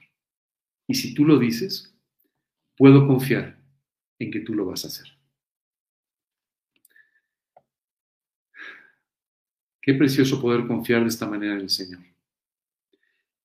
[0.87, 1.95] Y si tú lo dices,
[2.75, 3.57] puedo confiar
[4.19, 5.07] en que tú lo vas a hacer.
[9.85, 11.99] Qué precioso poder confiar de esta manera en el Señor.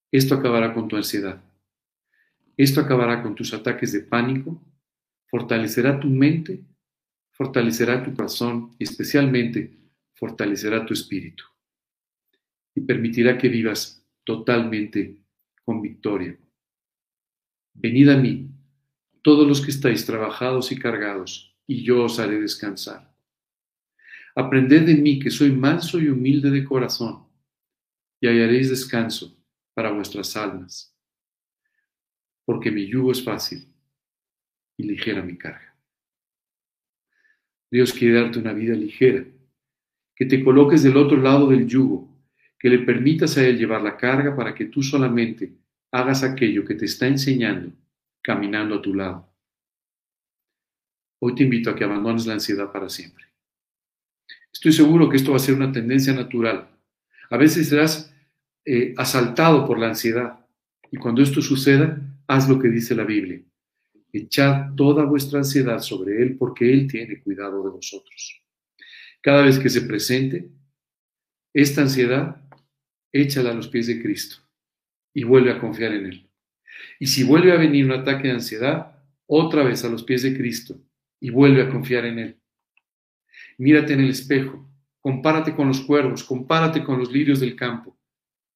[0.09, 1.43] Esto acabará con tu ansiedad.
[2.55, 4.63] Esto acabará con tus ataques de pánico,
[5.27, 6.63] fortalecerá tu mente,
[7.31, 9.77] fortalecerá tu corazón y especialmente
[10.13, 11.43] fortalecerá tu espíritu.
[12.73, 15.17] Y permitirá que vivas totalmente
[15.65, 16.37] con victoria.
[17.73, 18.49] Venid a mí,
[19.21, 23.08] todos los que estáis trabajados y cargados, y yo os haré descansar.
[24.35, 27.27] Aprended de mí que soy manso y humilde de corazón,
[28.21, 29.37] y hallaréis descanso
[29.73, 30.95] para vuestras almas,
[32.45, 33.65] porque mi yugo es fácil
[34.77, 35.75] y ligera mi carga.
[37.71, 39.25] Dios quiere darte una vida ligera,
[40.15, 42.09] que te coloques del otro lado del yugo,
[42.57, 45.53] que le permitas a Él llevar la carga para que tú solamente
[45.91, 47.71] hagas aquello que te está enseñando
[48.21, 49.33] caminando a tu lado.
[51.21, 53.25] Hoy te invito a que abandones la ansiedad para siempre.
[54.51, 56.69] Estoy seguro que esto va a ser una tendencia natural.
[57.29, 58.13] A veces serás
[58.65, 60.45] eh, asaltado por la ansiedad
[60.91, 63.41] y cuando esto suceda, haz lo que dice la Biblia.
[64.11, 68.41] Echad toda vuestra ansiedad sobre Él porque Él tiene cuidado de vosotros.
[69.21, 70.49] Cada vez que se presente
[71.53, 72.41] esta ansiedad,
[73.11, 74.37] échala a los pies de Cristo
[75.13, 76.29] y vuelve a confiar en Él.
[76.99, 78.95] Y si vuelve a venir un ataque de ansiedad,
[79.25, 80.79] otra vez a los pies de Cristo
[81.19, 82.39] y vuelve a confiar en Él.
[83.59, 84.67] Mírate en el espejo,
[84.99, 87.95] compárate con los cuervos, compárate con los lirios del campo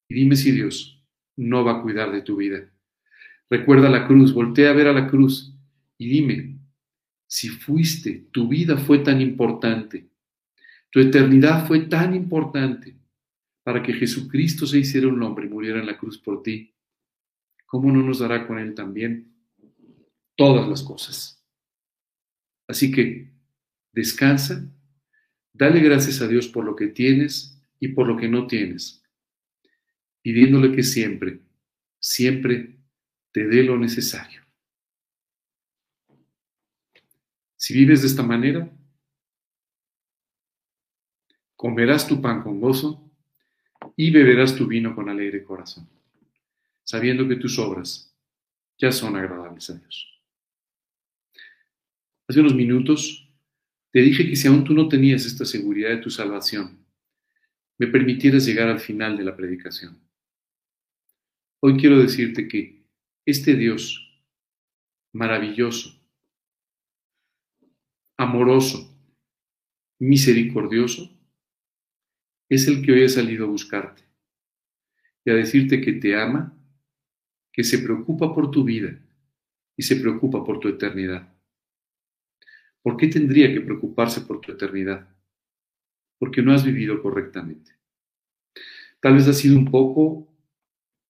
[0.09, 2.67] y dime si Dios no va a cuidar de tu vida.
[3.49, 5.55] Recuerda la cruz, voltea a ver a la cruz
[5.97, 6.57] y dime
[7.27, 10.09] si fuiste, tu vida fue tan importante,
[10.89, 12.97] tu eternidad fue tan importante
[13.63, 16.73] para que Jesucristo se hiciera un hombre y muriera en la cruz por ti.
[17.73, 19.33] ¿cómo no nos dará con Él también
[20.35, 21.43] todas las cosas?
[22.67, 23.33] Así que
[23.91, 24.71] descansa,
[25.53, 29.03] dale gracias a Dios por lo que tienes y por lo que no tienes,
[30.21, 31.39] pidiéndole que siempre,
[31.99, 32.77] siempre
[33.31, 34.41] te dé lo necesario.
[37.55, 38.69] Si vives de esta manera,
[41.55, 43.09] comerás tu pan con gozo
[43.95, 45.87] y beberás tu vino con alegre corazón
[46.83, 48.13] sabiendo que tus obras
[48.77, 50.21] ya son agradables a Dios.
[52.27, 53.22] Hace unos minutos
[53.93, 56.83] te dije que si aún tú no tenías esta seguridad de tu salvación,
[57.77, 60.01] me permitieras llegar al final de la predicación.
[61.61, 62.87] Hoy quiero decirte que
[63.23, 63.99] este Dios
[65.13, 66.03] maravilloso,
[68.17, 68.97] amoroso,
[69.99, 71.15] misericordioso,
[72.49, 74.01] es el que hoy ha salido a buscarte
[75.23, 76.57] y a decirte que te ama
[77.51, 78.99] que se preocupa por tu vida
[79.77, 81.32] y se preocupa por tu eternidad.
[82.83, 85.07] ¿Por qué tendría que preocuparse por tu eternidad?
[86.19, 87.71] Porque no has vivido correctamente.
[89.01, 90.27] Tal vez has sido un poco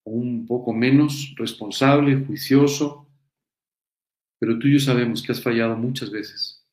[0.05, 3.07] un poco menos responsable, juicioso,
[4.39, 6.67] pero tú y yo sabemos que has fallado muchas veces.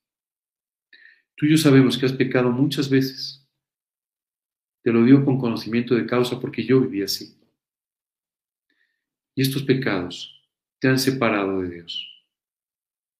[1.36, 3.48] Tú y yo sabemos que has pecado muchas veces.
[4.82, 7.38] Te lo digo con conocimiento de causa porque yo viví así.
[9.36, 10.42] Y estos pecados
[10.80, 12.06] te han separado de Dios.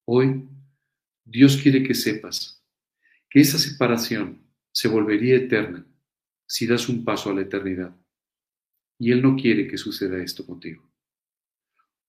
[0.07, 0.49] Hoy,
[1.31, 2.61] Dios quiere que sepas
[3.29, 5.87] que esa separación se volvería eterna
[6.45, 7.95] si das un paso a la eternidad.
[8.99, 10.83] Y Él no quiere que suceda esto contigo.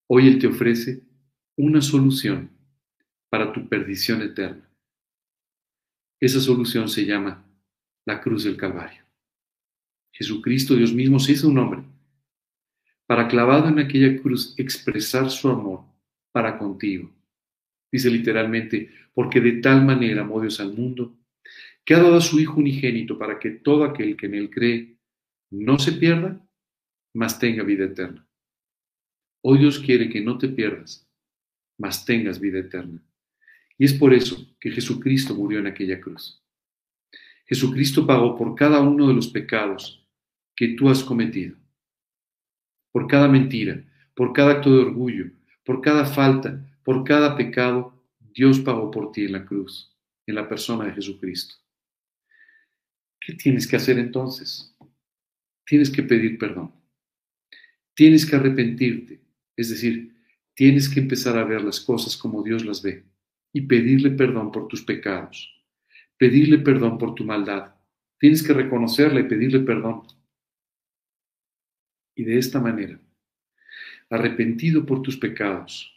[0.08, 1.04] Hoy Él te ofrece
[1.56, 2.50] una solución
[3.30, 4.68] para tu perdición eterna.
[6.20, 7.46] Esa solución se llama
[8.06, 9.06] la cruz del Calvario.
[10.12, 11.84] Jesucristo, Dios mismo, se hizo un hombre
[13.06, 15.86] para clavado en aquella cruz expresar su amor
[16.32, 17.14] para contigo.
[17.92, 21.18] Dice literalmente, porque de tal manera amó Dios al mundo,
[21.86, 24.98] que ha dado a su Hijo unigénito para que todo aquel que en él cree
[25.50, 26.40] no se pierda,
[27.14, 28.28] mas tenga vida eterna.
[29.44, 31.10] Hoy Dios quiere que no te pierdas,
[31.78, 33.04] mas tengas vida eterna.
[33.78, 36.44] Y es por eso que Jesucristo murió en aquella cruz.
[37.48, 40.08] Jesucristo pagó por cada uno de los pecados
[40.56, 41.58] que tú has cometido
[42.92, 43.84] por cada mentira,
[44.14, 45.32] por cada acto de orgullo,
[45.64, 48.01] por cada falta, por cada pecado,
[48.34, 51.56] Dios pagó por ti en la cruz, en la persona de Jesucristo.
[53.20, 54.76] ¿Qué tienes que hacer entonces?
[55.66, 56.74] Tienes que pedir perdón.
[57.94, 59.22] Tienes que arrepentirte,
[59.56, 60.16] es decir,
[60.54, 63.04] tienes que empezar a ver las cosas como Dios las ve
[63.54, 65.54] y pedirle perdón por tus pecados,
[66.18, 67.76] pedirle perdón por tu maldad.
[68.18, 70.04] Tienes que reconocerle y pedirle perdón
[72.16, 73.00] y de esta manera,
[74.10, 75.92] arrepentido por tus pecados,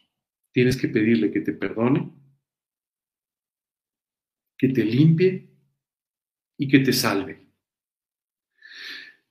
[0.52, 2.10] tienes que pedirle que te perdone,
[4.56, 5.48] que te limpie
[6.58, 7.44] y que te salve.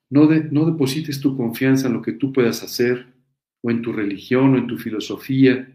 [0.10, 3.08] No, deposites tu confianza en lo que tú puedas hacer
[3.62, 5.68] o en tu religión o en tu filosofía.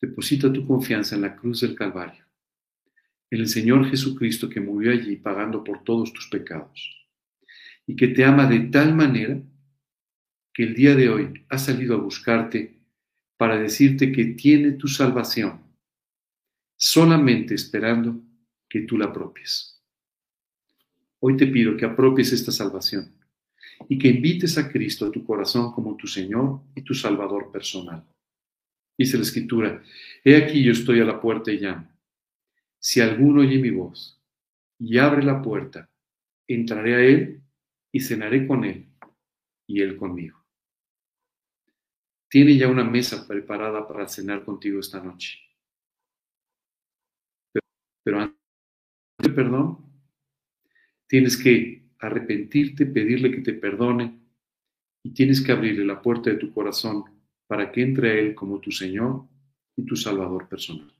[0.00, 2.24] Deposita tu confianza en la cruz del Calvario,
[3.30, 6.96] en el Señor Jesucristo que murió allí pagando por todos tus pecados
[7.86, 9.40] y que te ama de tal manera
[10.52, 12.78] que el día de hoy ha salido a buscarte
[13.36, 15.60] para decirte que tiene tu salvación,
[16.76, 18.22] solamente esperando
[18.68, 19.82] que tú la apropies.
[21.20, 23.12] Hoy te pido que apropies esta salvación
[23.88, 28.04] y que invites a Cristo a tu corazón como tu Señor y tu Salvador personal.
[28.98, 29.82] Dice la Escritura,
[30.24, 31.88] He aquí yo estoy a la puerta y llamo.
[32.78, 34.20] Si alguno oye mi voz
[34.78, 35.90] y abre la puerta,
[36.46, 37.42] entraré a Él
[37.92, 38.86] y cenaré con Él
[39.66, 40.46] y Él conmigo
[42.28, 45.38] tiene ya una mesa preparada para cenar contigo esta noche.
[48.06, 48.36] Pero, antes
[49.18, 49.78] de perdón,
[51.08, 54.20] tienes que arrepentirte, pedirle que te perdone
[55.02, 57.02] y tienes que abrirle la puerta de tu corazón
[57.48, 59.26] para que entre a Él como tu Señor
[59.74, 60.94] y tu Salvador personal.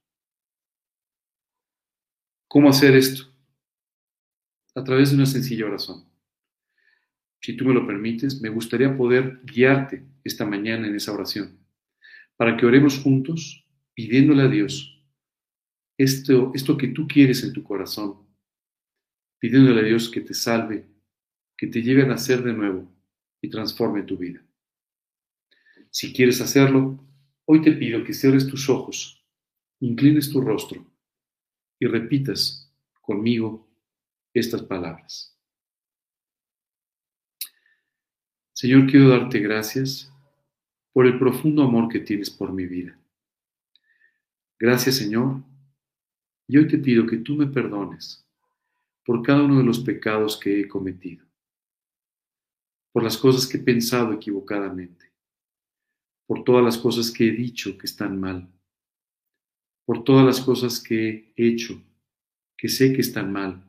[2.49, 3.33] ¿Cómo hacer esto?
[4.75, 6.07] A través de una sencilla oración
[7.47, 11.61] si tú me lo permites, me gustaría poder guiarte esta mañana en esa oración,
[12.37, 14.96] para que oremos juntos pidiéndole a Dios
[15.99, 18.27] esto, esto que tú quieres en tu corazón,
[19.39, 20.87] pidiéndole a Dios que te salve,
[21.57, 22.91] que te lleve a nacer de nuevo
[23.41, 24.43] y transforme tu vida.
[25.91, 26.99] Si quieres hacerlo,
[27.47, 29.25] hoy te pido que cierres tus ojos,
[29.81, 30.87] inclines tu rostro
[31.79, 32.71] y repitas
[33.01, 33.67] conmigo
[34.35, 35.35] estas palabras.
[38.53, 40.13] Señor, quiero darte gracias
[40.93, 42.99] por el profundo amor que tienes por mi vida.
[44.59, 45.43] Gracias, Señor.
[46.49, 48.25] Y hoy te pido que tú me perdones
[49.05, 51.25] por cada uno de los pecados que he cometido,
[52.93, 55.13] por las cosas que he pensado equivocadamente,
[56.27, 58.49] por todas las cosas que he dicho que están mal,
[59.85, 61.81] por todas las cosas que he hecho
[62.57, 63.63] que sé que están mal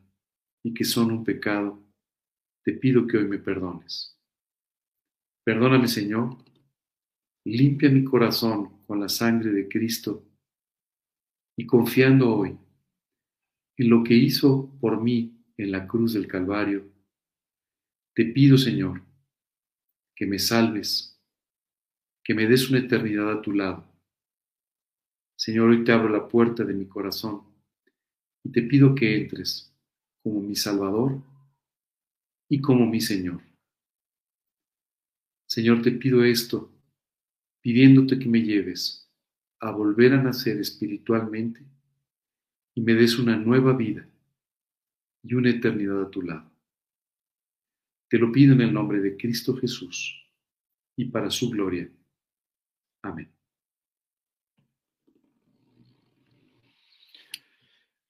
[0.64, 1.84] y que son un pecado.
[2.64, 4.18] Te pido que hoy me perdones.
[5.44, 6.38] Perdóname, Señor.
[7.46, 10.26] Limpia mi corazón con la sangre de Cristo
[11.58, 12.58] y confiando hoy
[13.78, 16.92] en lo que hizo por mí en la cruz del Calvario,
[18.16, 19.04] te pido, Señor,
[20.16, 21.22] que me salves,
[22.24, 23.88] que me des una eternidad a tu lado.
[25.36, 27.44] Señor, hoy te abro la puerta de mi corazón
[28.44, 29.72] y te pido que entres
[30.24, 31.22] como mi Salvador
[32.50, 33.42] y como mi Señor.
[35.46, 36.72] Señor, te pido esto,
[37.62, 39.08] pidiéndote que me lleves
[39.60, 41.64] a volver a nacer espiritualmente
[42.78, 44.08] y me des una nueva vida
[45.24, 46.48] y una eternidad a tu lado.
[48.08, 50.24] Te lo pido en el nombre de Cristo Jesús
[50.96, 51.90] y para su gloria.
[53.02, 53.32] Amén.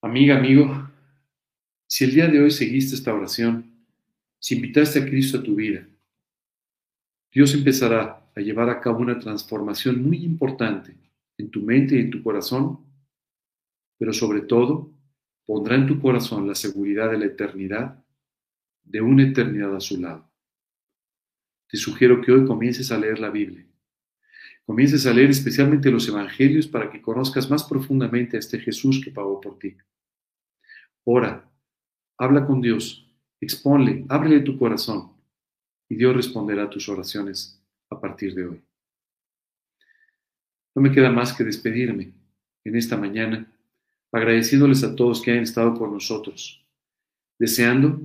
[0.02, 0.92] Amiga, amigo,
[1.88, 3.72] si el día de hoy seguiste esta oración,
[4.38, 5.88] si invitaste a Cristo a tu vida,
[7.32, 10.94] Dios empezará a llevar a cabo una transformación muy importante
[11.38, 12.86] en tu mente y en tu corazón,
[13.98, 14.92] pero sobre todo
[15.46, 18.04] pondrá en tu corazón la seguridad de la eternidad,
[18.84, 20.30] de una eternidad a su lado.
[21.70, 23.66] Te sugiero que hoy comiences a leer la Biblia.
[24.66, 29.12] Comiences a leer especialmente los Evangelios para que conozcas más profundamente a este Jesús que
[29.12, 29.78] pagó por ti.
[31.06, 31.50] Ora,
[32.18, 35.14] habla con Dios, exponle, ábrele tu corazón
[35.88, 38.62] y Dios responderá a tus oraciones a partir de hoy.
[40.76, 42.14] No me queda más que despedirme
[42.64, 43.52] en esta mañana,
[44.12, 46.66] agradeciéndoles a todos que hayan estado con nosotros,
[47.40, 48.02] deseando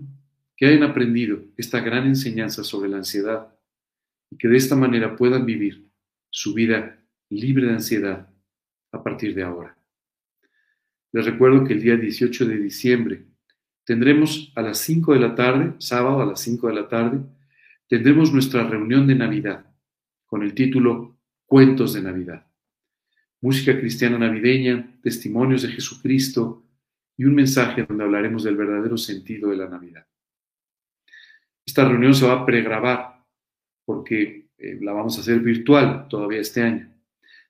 [0.56, 3.54] que hayan aprendido esta gran enseñanza sobre la ansiedad
[4.30, 5.88] y que de esta manera puedan vivir
[6.30, 6.98] su vida
[7.30, 8.28] libre de ansiedad
[8.92, 9.76] a partir de ahora.
[11.12, 13.26] Les recuerdo que el día 18 de diciembre
[13.84, 17.20] tendremos a las 5 de la tarde, sábado a las 5 de la tarde,
[17.88, 19.66] tendremos nuestra reunión de Navidad
[20.26, 22.46] con el título Cuentos de Navidad.
[23.42, 26.62] Música cristiana navideña, testimonios de Jesucristo
[27.16, 30.06] y un mensaje donde hablaremos del verdadero sentido de la Navidad.
[31.66, 33.26] Esta reunión se va a pregrabar
[33.84, 36.94] porque eh, la vamos a hacer virtual todavía este año.